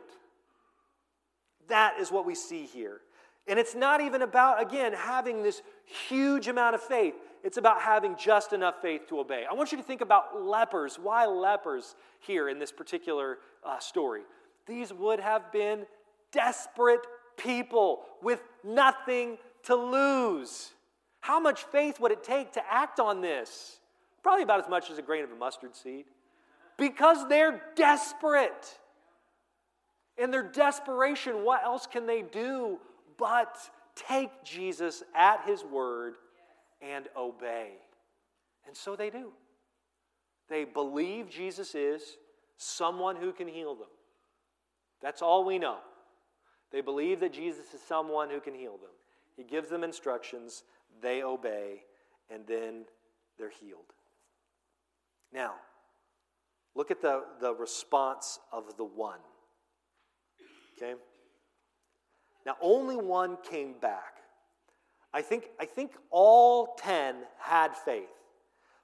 [1.70, 3.02] That is what we see here.
[3.48, 7.16] And it's not even about, again, having this huge amount of faith.
[7.44, 9.46] It's about having just enough faith to obey.
[9.50, 11.00] I want you to think about lepers.
[11.02, 14.24] Why lepers here in this particular uh, story?
[14.66, 15.86] These would have been
[16.34, 17.08] desperate
[17.38, 19.38] people with nothing
[19.68, 20.72] to lose.
[21.20, 23.80] How much faith would it take to act on this?
[24.24, 26.06] Probably about as much as a grain of a mustard seed.
[26.78, 28.80] Because they're desperate.
[30.18, 32.80] In their desperation, what else can they do
[33.18, 33.58] but
[33.96, 36.16] take Jesus at his word
[36.82, 37.72] and obey?
[38.68, 39.32] And so they do.
[40.50, 42.02] They believe Jesus is
[42.58, 43.88] someone who can heal them.
[45.02, 45.78] That's all we know.
[46.72, 48.90] They believe that Jesus is someone who can heal them.
[49.38, 50.64] He gives them instructions
[51.02, 51.84] they obey,
[52.30, 52.86] and then
[53.38, 53.94] they're healed.
[55.32, 55.54] Now,
[56.78, 59.18] Look at the, the response of the one.
[60.78, 60.94] Okay?
[62.46, 64.18] Now, only one came back.
[65.12, 68.06] I think, I think all 10 had faith.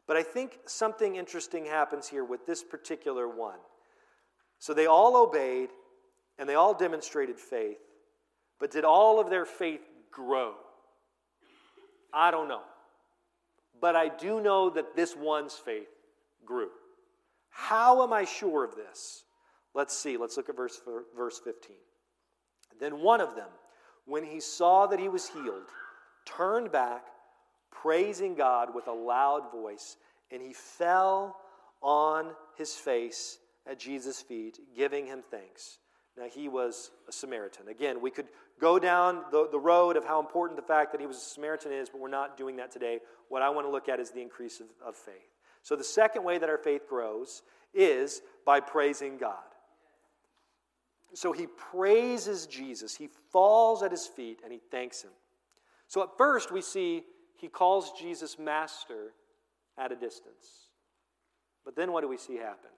[0.08, 3.60] But I think something interesting happens here with this particular one.
[4.58, 5.70] So they all obeyed
[6.40, 7.78] and they all demonstrated faith,
[8.60, 9.82] but did all of their faith
[10.14, 10.54] grow?
[12.14, 12.62] I don't know.
[13.82, 15.90] But I do know that this one's faith
[16.46, 16.70] grew.
[17.50, 19.24] How am I sure of this?
[19.74, 20.18] Let's see.
[20.18, 20.80] Let's look at verse,
[21.16, 21.76] verse 15.
[22.80, 23.50] Then one of them,
[24.06, 25.70] when he saw that he was healed,
[26.26, 27.06] turned back,
[27.72, 29.98] praising God with a loud voice,
[30.32, 31.38] and he fell
[31.82, 33.38] on his face
[33.68, 35.80] at Jesus' feet, giving him thanks.
[36.18, 37.68] Now, he was a Samaritan.
[37.70, 38.28] Again, we could
[38.60, 41.72] go down the, the road of how important the fact that he was a Samaritan
[41.72, 43.00] is, but we're not doing that today.
[43.30, 45.16] What I want to look at is the increase of, of faith.
[45.64, 47.42] So, the second way that our faith grows
[47.74, 49.38] is by praising God.
[51.16, 55.12] So, he praises Jesus, he falls at his feet, and he thanks him.
[55.88, 57.04] So, at first, we see
[57.38, 59.14] he calls Jesus master
[59.80, 60.70] at a distance.
[61.66, 62.70] But then, what do we see happen?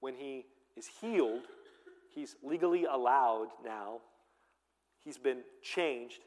[0.00, 1.42] When he is healed,
[2.14, 3.98] He's legally allowed now.
[5.04, 6.20] He's been changed.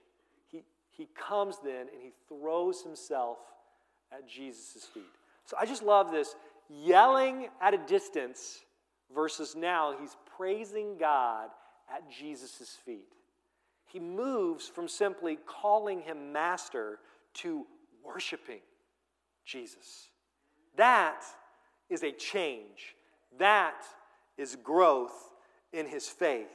[0.51, 3.37] He, he comes then and he throws himself
[4.11, 5.03] at Jesus' feet.
[5.45, 6.35] So I just love this
[6.69, 8.61] yelling at a distance
[9.13, 11.49] versus now he's praising God
[11.93, 13.13] at Jesus' feet.
[13.85, 16.99] He moves from simply calling him master
[17.35, 17.65] to
[18.03, 18.61] worshiping
[19.45, 20.09] Jesus.
[20.75, 21.21] That
[21.89, 22.95] is a change.
[23.37, 23.83] That
[24.37, 25.13] is growth
[25.73, 26.47] in his faith.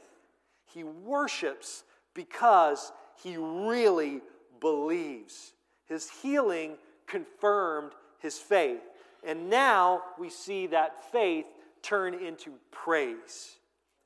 [0.73, 1.83] He worships
[2.13, 2.91] because
[3.23, 4.21] he really
[4.59, 5.53] believes.
[5.85, 8.81] His healing confirmed his faith.
[9.23, 11.45] And now we see that faith
[11.81, 13.57] turn into praise.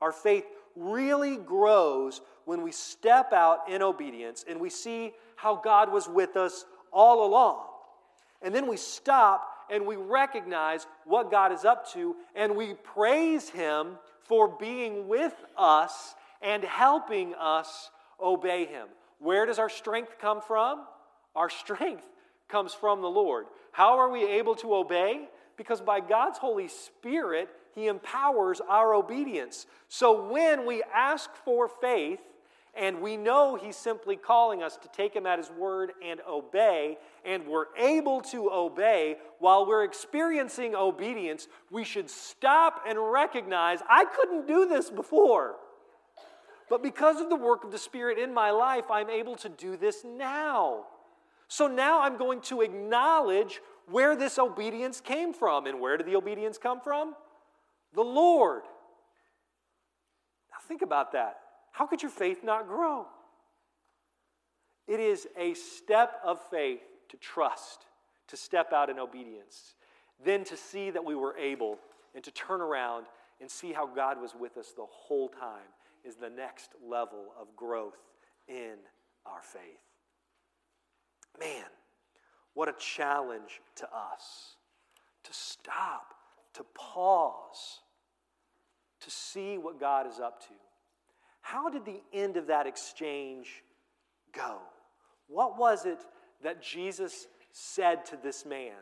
[0.01, 0.45] Our faith
[0.75, 6.35] really grows when we step out in obedience and we see how God was with
[6.35, 7.63] us all along.
[8.41, 13.49] And then we stop and we recognize what God is up to and we praise
[13.49, 13.97] Him
[14.27, 17.89] for being with us and helping us
[18.21, 18.87] obey Him.
[19.19, 20.85] Where does our strength come from?
[21.35, 22.05] Our strength
[22.47, 23.45] comes from the Lord.
[23.71, 25.27] How are we able to obey?
[25.57, 29.65] Because by God's Holy Spirit, He empowers our obedience.
[29.87, 32.19] So when we ask for faith,
[32.75, 36.97] and we know He's simply calling us to take Him at His word and obey,
[37.23, 44.05] and we're able to obey while we're experiencing obedience, we should stop and recognize I
[44.05, 45.55] couldn't do this before.
[46.69, 49.77] But because of the work of the Spirit in my life, I'm able to do
[49.77, 50.85] this now.
[51.47, 55.67] So now I'm going to acknowledge where this obedience came from.
[55.67, 57.13] And where did the obedience come from?
[57.93, 58.63] The Lord.
[60.51, 61.37] Now think about that.
[61.75, 63.05] How could your faith not grow?
[64.87, 67.85] It is a step of faith to trust,
[68.29, 69.75] to step out in obedience,
[70.23, 71.77] then to see that we were able
[72.13, 73.07] and to turn around
[73.41, 75.67] and see how God was with us the whole time
[76.05, 77.97] is the next level of growth
[78.47, 78.75] in
[79.25, 79.61] our faith.
[81.37, 81.65] Man,
[82.53, 84.55] what a challenge to us
[85.25, 86.13] to stop,
[86.53, 87.81] to pause,
[89.01, 90.53] to see what God is up to.
[91.45, 93.61] How did the end of that exchange
[94.33, 94.57] go?
[95.27, 95.99] What was it
[96.41, 98.73] that Jesus said to this man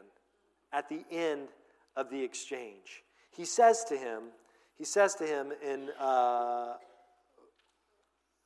[0.72, 1.50] at the end
[1.98, 3.04] of the exchange?
[3.32, 4.30] He says to him,
[4.78, 6.76] he says to him in uh,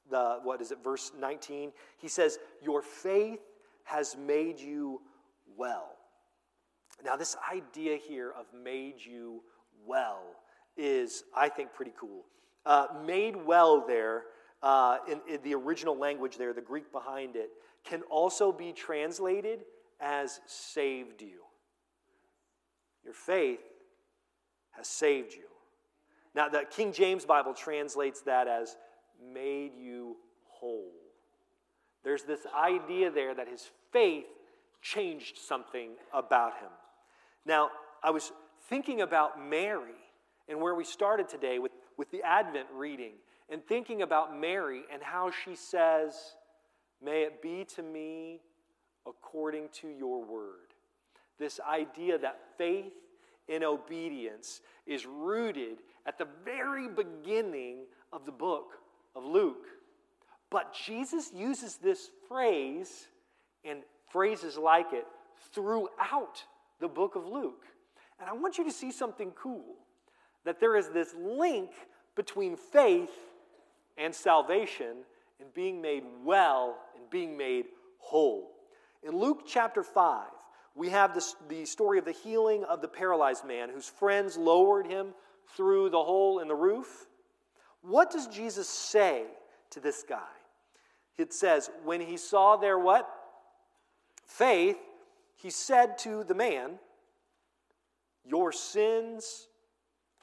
[0.09, 1.71] the, what is it, verse 19?
[1.99, 3.41] He says, Your faith
[3.83, 4.99] has made you
[5.55, 5.89] well.
[7.05, 9.43] Now, this idea here of made you
[9.85, 10.23] well
[10.75, 12.25] is, I think, pretty cool.
[12.67, 14.23] Uh, made well there,
[14.61, 17.49] uh, in, in the original language there, the Greek behind it,
[17.85, 19.61] can also be translated
[20.01, 21.43] as saved you.
[23.05, 23.61] Your faith
[24.71, 25.45] has saved you.
[26.35, 28.75] Now, the King James Bible translates that as
[29.33, 30.91] made you whole.
[32.03, 34.25] There's this idea there that his faith
[34.81, 36.69] changed something about him.
[37.45, 37.69] Now,
[38.03, 38.33] I was
[38.67, 39.95] thinking about Mary
[40.49, 43.13] and where we started today with with the Advent reading
[43.49, 46.35] and thinking about Mary and how she says,
[47.03, 48.41] May it be to me
[49.05, 50.73] according to your word.
[51.39, 52.93] This idea that faith
[53.47, 58.73] in obedience is rooted at the very beginning of the book
[59.15, 59.65] of Luke.
[60.49, 63.07] But Jesus uses this phrase
[63.63, 63.79] and
[64.11, 65.05] phrases like it
[65.53, 66.43] throughout
[66.79, 67.65] the book of Luke.
[68.19, 69.75] And I want you to see something cool
[70.47, 71.71] that there is this link
[72.15, 73.11] between faith
[73.97, 74.95] and salvation
[75.41, 77.65] and being made well and being made
[77.97, 78.51] whole.
[79.03, 80.25] In Luke chapter 5,
[80.73, 84.87] we have this, the story of the healing of the paralyzed man whose friends lowered
[84.87, 85.07] him
[85.57, 87.07] through the hole in the roof.
[87.81, 89.25] What does Jesus say
[89.71, 90.31] to this guy?
[91.17, 93.05] It says, when he saw their what?
[94.25, 94.77] Faith,
[95.35, 96.79] he said to the man,
[98.23, 99.49] Your sins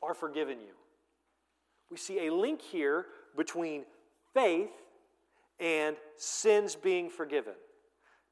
[0.02, 0.74] are forgiven you.
[1.90, 3.84] We see a link here between
[4.32, 4.70] faith
[5.60, 7.54] and sins being forgiven.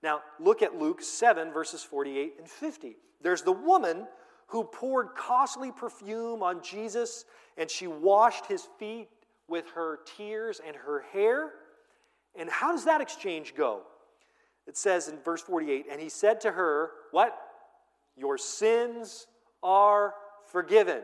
[0.03, 2.97] Now, look at Luke 7, verses 48 and 50.
[3.23, 4.07] There's the woman
[4.49, 7.25] who poured costly perfume on Jesus,
[7.57, 9.09] and she washed his feet
[9.49, 11.53] with her tears and her hair.
[12.37, 13.83] And how does that exchange go?
[14.67, 17.39] It says in verse 48 And he said to her, What?
[18.17, 19.27] Your sins
[19.63, 20.15] are
[20.51, 21.03] forgiven.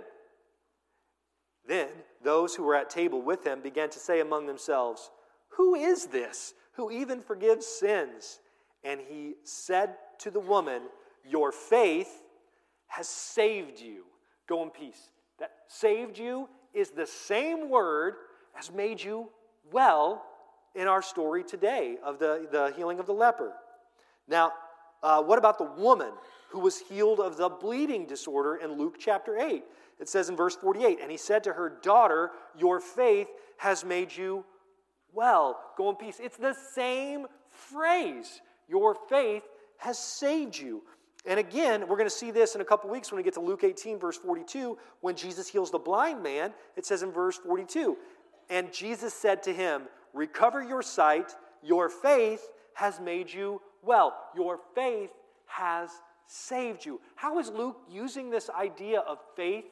[1.69, 1.89] Then
[2.25, 5.11] those who were at table with him began to say among themselves,
[5.51, 8.41] Who is this who even forgives sins?
[8.83, 10.83] And he said to the woman,
[11.25, 12.23] Your faith
[12.87, 14.05] has saved you.
[14.49, 15.11] Go in peace.
[15.39, 18.14] That saved you is the same word
[18.59, 19.29] as made you
[19.71, 20.25] well
[20.75, 23.53] in our story today of the, the healing of the leper.
[24.27, 24.53] Now,
[25.03, 26.12] uh, what about the woman
[26.49, 29.64] who was healed of the bleeding disorder in Luke chapter 8?
[30.01, 34.14] It says in verse 48, and he said to her, Daughter, your faith has made
[34.16, 34.44] you
[35.12, 35.61] well.
[35.76, 36.20] Go in peace.
[36.22, 38.40] It's the same phrase.
[38.68, 39.42] Your faith
[39.78, 40.82] has saved you.
[41.26, 43.40] And again, we're going to see this in a couple weeks when we get to
[43.40, 46.53] Luke 18, verse 42, when Jesus heals the blind man.
[46.76, 47.96] It says in verse 42,
[48.51, 49.82] and Jesus said to him,
[50.14, 54.16] Recover your sight, your faith has made you well.
[54.34, 55.11] Your faith
[55.46, 55.90] has
[56.29, 57.01] saved you.
[57.16, 59.64] How is Luke using this idea of faith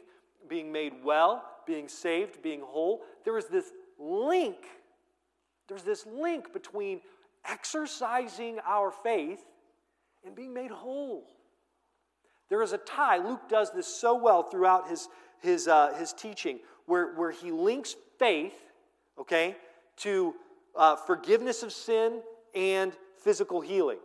[0.48, 4.56] being made well, being saved, being whole, there is this link.
[5.68, 7.00] There's this link between
[7.44, 9.44] exercising our faith
[10.24, 11.24] and being made whole.
[12.48, 13.18] There is a tie.
[13.18, 15.08] Luke does this so well throughout his,
[15.40, 18.54] his, uh, his teaching, where, where he links faith,
[19.18, 19.56] okay,
[19.98, 20.34] to
[20.74, 22.20] uh, forgiveness of sin
[22.54, 23.98] and physical healing.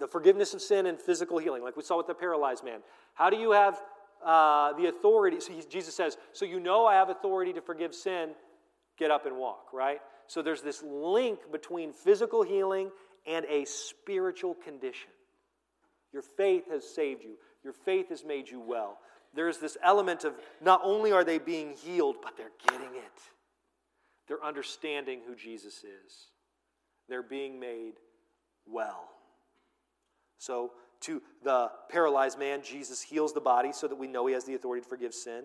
[0.00, 2.80] The forgiveness of sin and physical healing, like we saw with the paralyzed man.
[3.14, 3.80] How do you have
[4.24, 5.40] uh, the authority.
[5.40, 8.30] So he, Jesus says, So you know I have authority to forgive sin,
[8.98, 10.00] get up and walk, right?
[10.26, 12.90] So there's this link between physical healing
[13.26, 15.10] and a spiritual condition.
[16.12, 18.98] Your faith has saved you, your faith has made you well.
[19.34, 23.20] There's this element of not only are they being healed, but they're getting it.
[24.26, 26.28] They're understanding who Jesus is.
[27.08, 27.94] They're being made
[28.66, 29.08] well.
[30.38, 34.44] So to the paralyzed man, Jesus heals the body so that we know he has
[34.44, 35.44] the authority to forgive sin.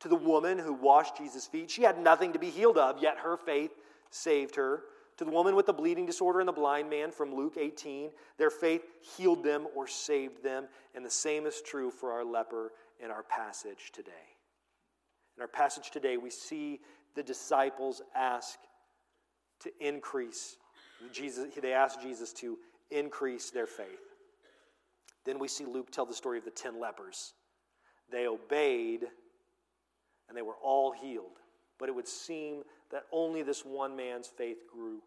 [0.00, 3.18] To the woman who washed Jesus' feet, she had nothing to be healed of, yet
[3.18, 3.70] her faith
[4.10, 4.82] saved her.
[5.18, 8.50] To the woman with the bleeding disorder and the blind man from Luke 18, their
[8.50, 8.82] faith
[9.16, 10.66] healed them or saved them.
[10.94, 12.72] And the same is true for our leper
[13.02, 14.10] in our passage today.
[15.36, 16.80] In our passage today, we see
[17.14, 18.58] the disciples ask
[19.60, 20.56] to increase.
[21.12, 22.58] Jesus, they ask Jesus to
[22.90, 24.11] increase their faith.
[25.24, 27.34] Then we see Luke tell the story of the ten lepers.
[28.10, 29.06] They obeyed
[30.28, 31.38] and they were all healed.
[31.78, 35.00] But it would seem that only this one man's faith grew.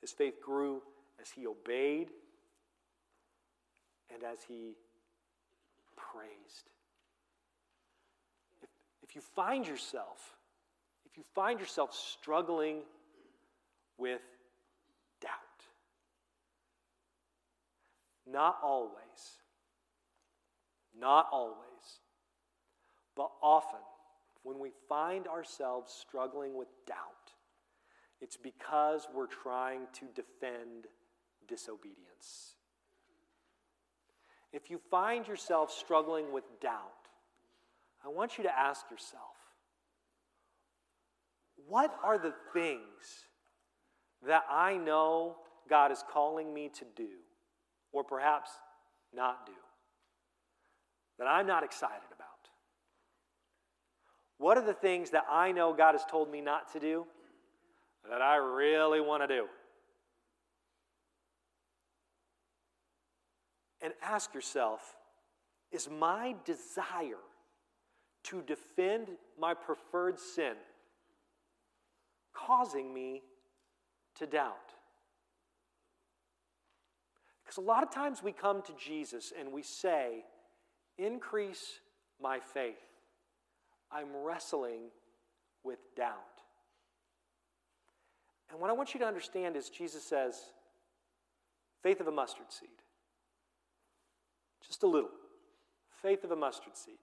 [0.00, 0.82] His faith grew
[1.20, 2.10] as he obeyed
[4.12, 4.76] and as he
[5.96, 6.70] praised.
[8.62, 8.68] If,
[9.02, 10.36] if you find yourself,
[11.06, 12.82] if you find yourself struggling
[13.96, 14.20] with
[18.26, 19.38] Not always.
[20.98, 21.58] Not always.
[23.16, 23.80] But often,
[24.42, 26.96] when we find ourselves struggling with doubt,
[28.20, 30.86] it's because we're trying to defend
[31.46, 32.54] disobedience.
[34.52, 36.92] If you find yourself struggling with doubt,
[38.04, 39.20] I want you to ask yourself
[41.66, 43.26] what are the things
[44.26, 45.36] that I know
[45.68, 47.08] God is calling me to do
[47.94, 48.50] or perhaps
[49.14, 49.52] not do
[51.18, 52.28] that I'm not excited about?
[54.38, 57.06] What are the things that I know God has told me not to do
[58.10, 59.46] that I really want to do?
[63.80, 64.80] And ask yourself
[65.70, 67.22] is my desire
[68.24, 70.54] to defend my preferred sin
[72.32, 73.22] causing me
[74.16, 74.72] to doubt?
[77.54, 80.24] Because a lot of times we come to Jesus and we say,
[80.98, 81.78] increase
[82.20, 82.80] my faith.
[83.92, 84.90] I'm wrestling
[85.62, 86.16] with doubt.
[88.50, 90.34] And what I want you to understand is Jesus says,
[91.80, 92.68] faith of a mustard seed.
[94.66, 95.10] Just a little.
[96.02, 96.98] Faith of a mustard seed.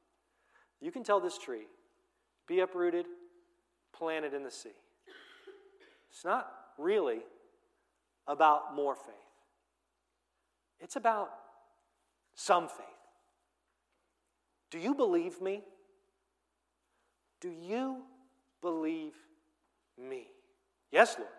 [0.82, 1.68] You can tell this tree,
[2.48, 3.06] be uprooted,
[3.94, 4.70] planted in the sea.
[6.12, 7.20] It's not really
[8.28, 9.16] about more faith,
[10.82, 11.30] it's about
[12.36, 12.86] some faith.
[14.72, 15.64] Do you believe me?
[17.40, 17.98] Do you
[18.62, 19.14] believe
[19.98, 20.28] me?
[20.92, 21.32] Yes, Lord.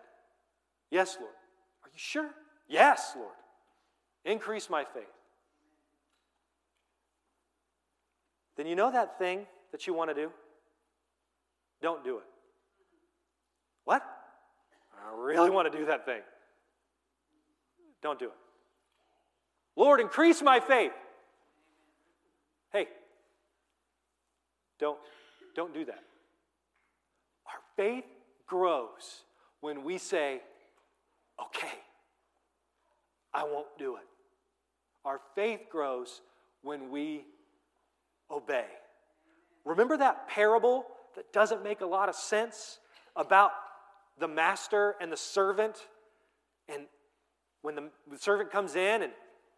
[0.89, 1.33] Yes, Lord.
[1.83, 2.29] Are you sure?
[2.67, 3.33] Yes, Lord.
[4.25, 5.03] Increase my faith.
[8.55, 10.31] Then you know that thing that you want to do?
[11.81, 12.23] Don't do it.
[13.83, 14.03] What?
[14.93, 16.21] I really want to do that thing.
[18.01, 18.42] Don't do it.
[19.75, 20.91] Lord, increase my faith.
[22.71, 22.87] Hey,
[24.79, 24.99] don't,
[25.55, 26.03] don't do that.
[27.47, 28.05] Our faith
[28.47, 29.23] grows
[29.61, 30.41] when we say,
[31.41, 31.71] okay,
[33.33, 34.03] I won't do it.
[35.05, 36.21] Our faith grows
[36.61, 37.25] when we
[38.29, 38.65] obey.
[39.65, 42.79] Remember that parable that doesn't make a lot of sense
[43.15, 43.51] about
[44.19, 45.87] the master and the servant?
[46.69, 46.83] And
[47.61, 49.13] when the, servant comes in and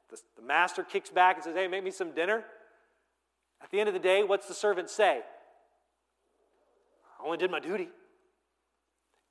[0.09, 2.43] the, the master kicks back and says, Hey, make me some dinner.
[3.61, 5.21] At the end of the day, what's the servant say?
[7.19, 7.89] I only did my duty.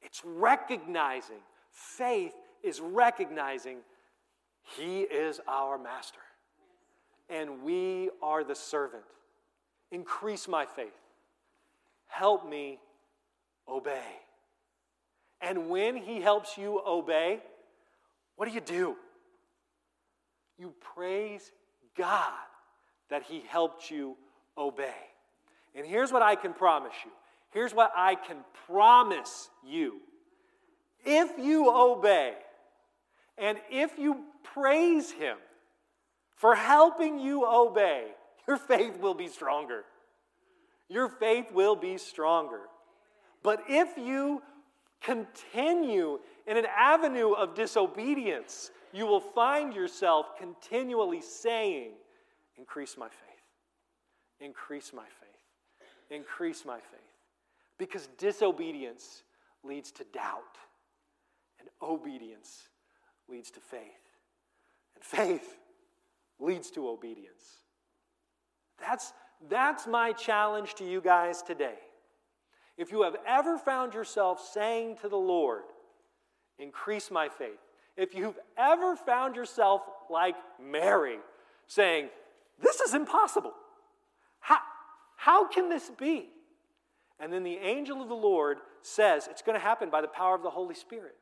[0.03, 3.79] It's recognizing, faith is recognizing
[4.77, 6.21] He is our master
[7.29, 9.03] and we are the servant.
[9.91, 10.93] Increase my faith.
[12.07, 12.79] Help me
[13.69, 14.21] obey.
[15.41, 17.41] And when He helps you obey,
[18.37, 18.97] what do you do?
[20.59, 21.53] You praise
[21.97, 22.33] God
[23.11, 24.17] that He helped you
[24.57, 24.95] obey.
[25.75, 27.11] And here's what I can promise you.
[27.51, 30.01] Here's what I can promise you.
[31.05, 32.35] If you obey
[33.37, 35.37] and if you praise Him
[36.37, 38.07] for helping you obey,
[38.47, 39.85] your faith will be stronger.
[40.89, 42.61] Your faith will be stronger.
[43.43, 44.43] But if you
[45.01, 51.93] continue in an avenue of disobedience, you will find yourself continually saying,
[52.57, 53.43] Increase my faith,
[54.41, 57.01] increase my faith, increase my faith.
[57.79, 59.25] Because disobedience
[59.65, 60.57] leads to doubt,
[61.59, 62.69] and obedience
[63.29, 63.81] leads to faith.
[64.95, 65.59] And faith
[66.39, 67.65] leads to obedience.
[68.79, 69.13] That's,
[69.49, 71.79] that's my challenge to you guys today.
[72.79, 75.63] If you have ever found yourself saying to the Lord,
[76.59, 77.59] Increase my faith,
[77.97, 81.19] if you've ever found yourself like Mary,
[81.67, 82.09] saying,
[82.61, 83.53] This is impossible.
[84.41, 84.59] How,
[85.17, 86.29] how can this be?
[87.21, 90.35] And then the angel of the Lord says, It's going to happen by the power
[90.35, 91.15] of the Holy Spirit.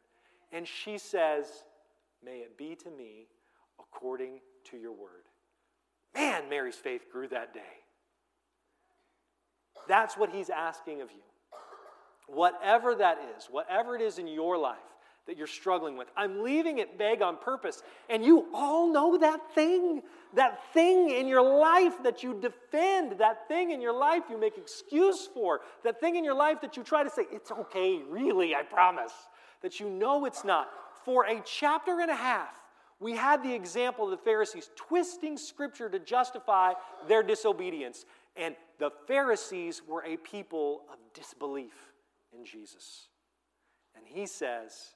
[0.50, 1.46] And she says,
[2.24, 3.26] May it be to me
[3.78, 5.24] according to your word.
[6.14, 7.60] Man, Mary's faith grew that day.
[9.88, 11.22] That's what he's asking of you.
[12.28, 14.78] Whatever that is, whatever it is in your life
[15.26, 17.82] that you're struggling with, I'm leaving it vague on purpose.
[18.10, 20.02] And you all know that thing,
[20.34, 24.58] that thing in your life that you defend, that thing in your life you make
[24.58, 28.54] excuse for, that thing in your life that you try to say, it's okay, really,
[28.54, 29.12] I promise,
[29.62, 30.68] that you know it's not.
[31.04, 32.50] For a chapter and a half,
[32.98, 36.72] we had the example of the Pharisees twisting Scripture to justify
[37.08, 38.06] their disobedience.
[38.36, 41.92] And the Pharisees were a people of disbelief
[42.36, 43.08] in Jesus.
[43.96, 44.94] And he says,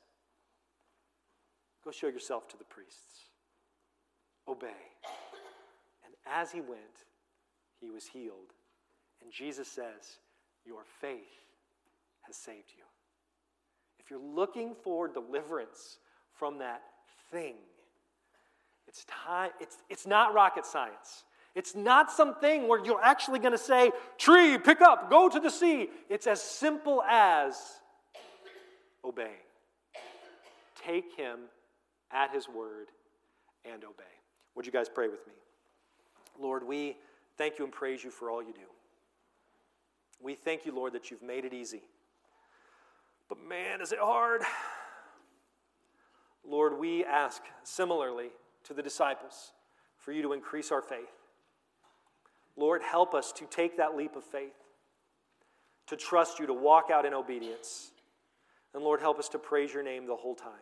[1.86, 3.28] Go show yourself to the priests.
[4.48, 4.66] Obey.
[6.04, 7.04] And as he went,
[7.80, 8.54] he was healed.
[9.22, 10.18] And Jesus says,
[10.64, 11.20] Your faith
[12.22, 12.82] has saved you.
[14.00, 15.98] If you're looking for deliverance
[16.32, 16.82] from that
[17.30, 17.54] thing,
[18.88, 21.22] it's time, it's, it's not rocket science.
[21.54, 25.50] It's not something where you're actually going to say, tree, pick up, go to the
[25.50, 25.88] sea.
[26.10, 27.56] It's as simple as
[29.04, 29.30] obeying.
[30.84, 31.38] Take him
[32.12, 32.88] at his word
[33.64, 34.04] and obey.
[34.54, 35.32] Would you guys pray with me?
[36.40, 36.96] Lord, we
[37.36, 38.60] thank you and praise you for all you do.
[40.22, 41.82] We thank you, Lord, that you've made it easy.
[43.28, 44.42] But man, is it hard.
[46.48, 48.28] Lord, we ask similarly
[48.64, 49.52] to the disciples
[49.98, 51.10] for you to increase our faith.
[52.56, 54.54] Lord, help us to take that leap of faith,
[55.88, 57.90] to trust you, to walk out in obedience.
[58.72, 60.52] And Lord, help us to praise your name the whole time.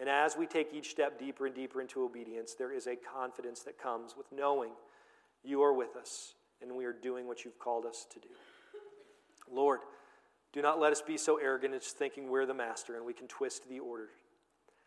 [0.00, 3.60] And as we take each step deeper and deeper into obedience, there is a confidence
[3.64, 4.72] that comes with knowing
[5.44, 8.28] You are with us, and we are doing what you've called us to do.
[9.50, 9.80] Lord,
[10.52, 13.28] do not let us be so arrogant as thinking we're the master and we can
[13.28, 14.08] twist the order.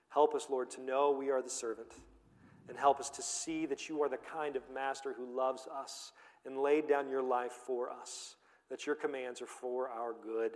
[0.10, 1.94] Help us, Lord, to know we are the servant,
[2.68, 6.12] and help us to see that you are the kind of master who loves us
[6.46, 8.36] and laid down your life for us,
[8.70, 10.52] that your commands are for our good.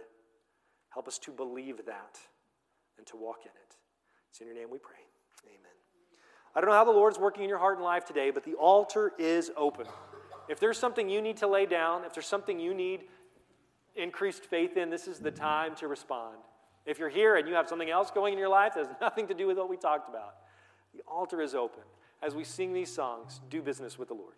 [0.89, 2.19] Help us to believe that
[2.97, 3.76] and to walk in it.
[4.37, 4.99] It's in your name we pray.
[5.47, 5.71] Amen.
[6.55, 8.53] I don't know how the Lord's working in your heart and life today, but the
[8.53, 9.87] altar is open.
[10.47, 13.05] If there's something you need to lay down, if there's something you need
[13.95, 16.35] increased faith in, this is the time to respond.
[16.85, 19.25] If you're here and you have something else going in your life that has nothing
[19.25, 20.35] to do with what we talked about,
[20.93, 21.81] the altar is open.
[22.21, 24.35] As we sing these songs, do business with the Lord.